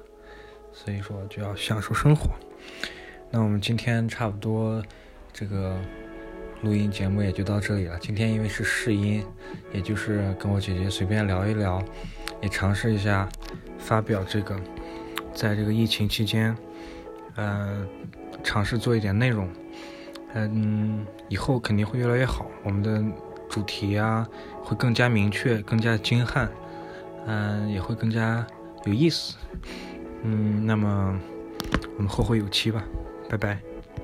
[0.71, 2.31] 所以说就要享受生活。
[3.29, 4.83] 那我们今天差不多
[5.31, 5.79] 这个
[6.61, 7.97] 录音节目也就到这里了。
[7.99, 9.25] 今天因为是试音，
[9.73, 11.83] 也就是跟我姐姐随便聊一聊，
[12.41, 13.27] 也尝试一下
[13.77, 14.55] 发表这个，
[15.33, 16.55] 在这个疫情期间，
[17.35, 17.85] 呃，
[18.43, 19.49] 尝试做一点内容。
[20.33, 22.47] 嗯，以后肯定会越来越好。
[22.63, 23.03] 我们的
[23.49, 24.27] 主题啊，
[24.63, 26.49] 会更加明确，更加精悍，
[27.27, 28.45] 嗯，也会更加
[28.85, 29.35] 有意思。
[30.23, 31.19] 嗯，那么
[31.97, 32.83] 我们后会有期吧，
[33.29, 33.72] 拜拜。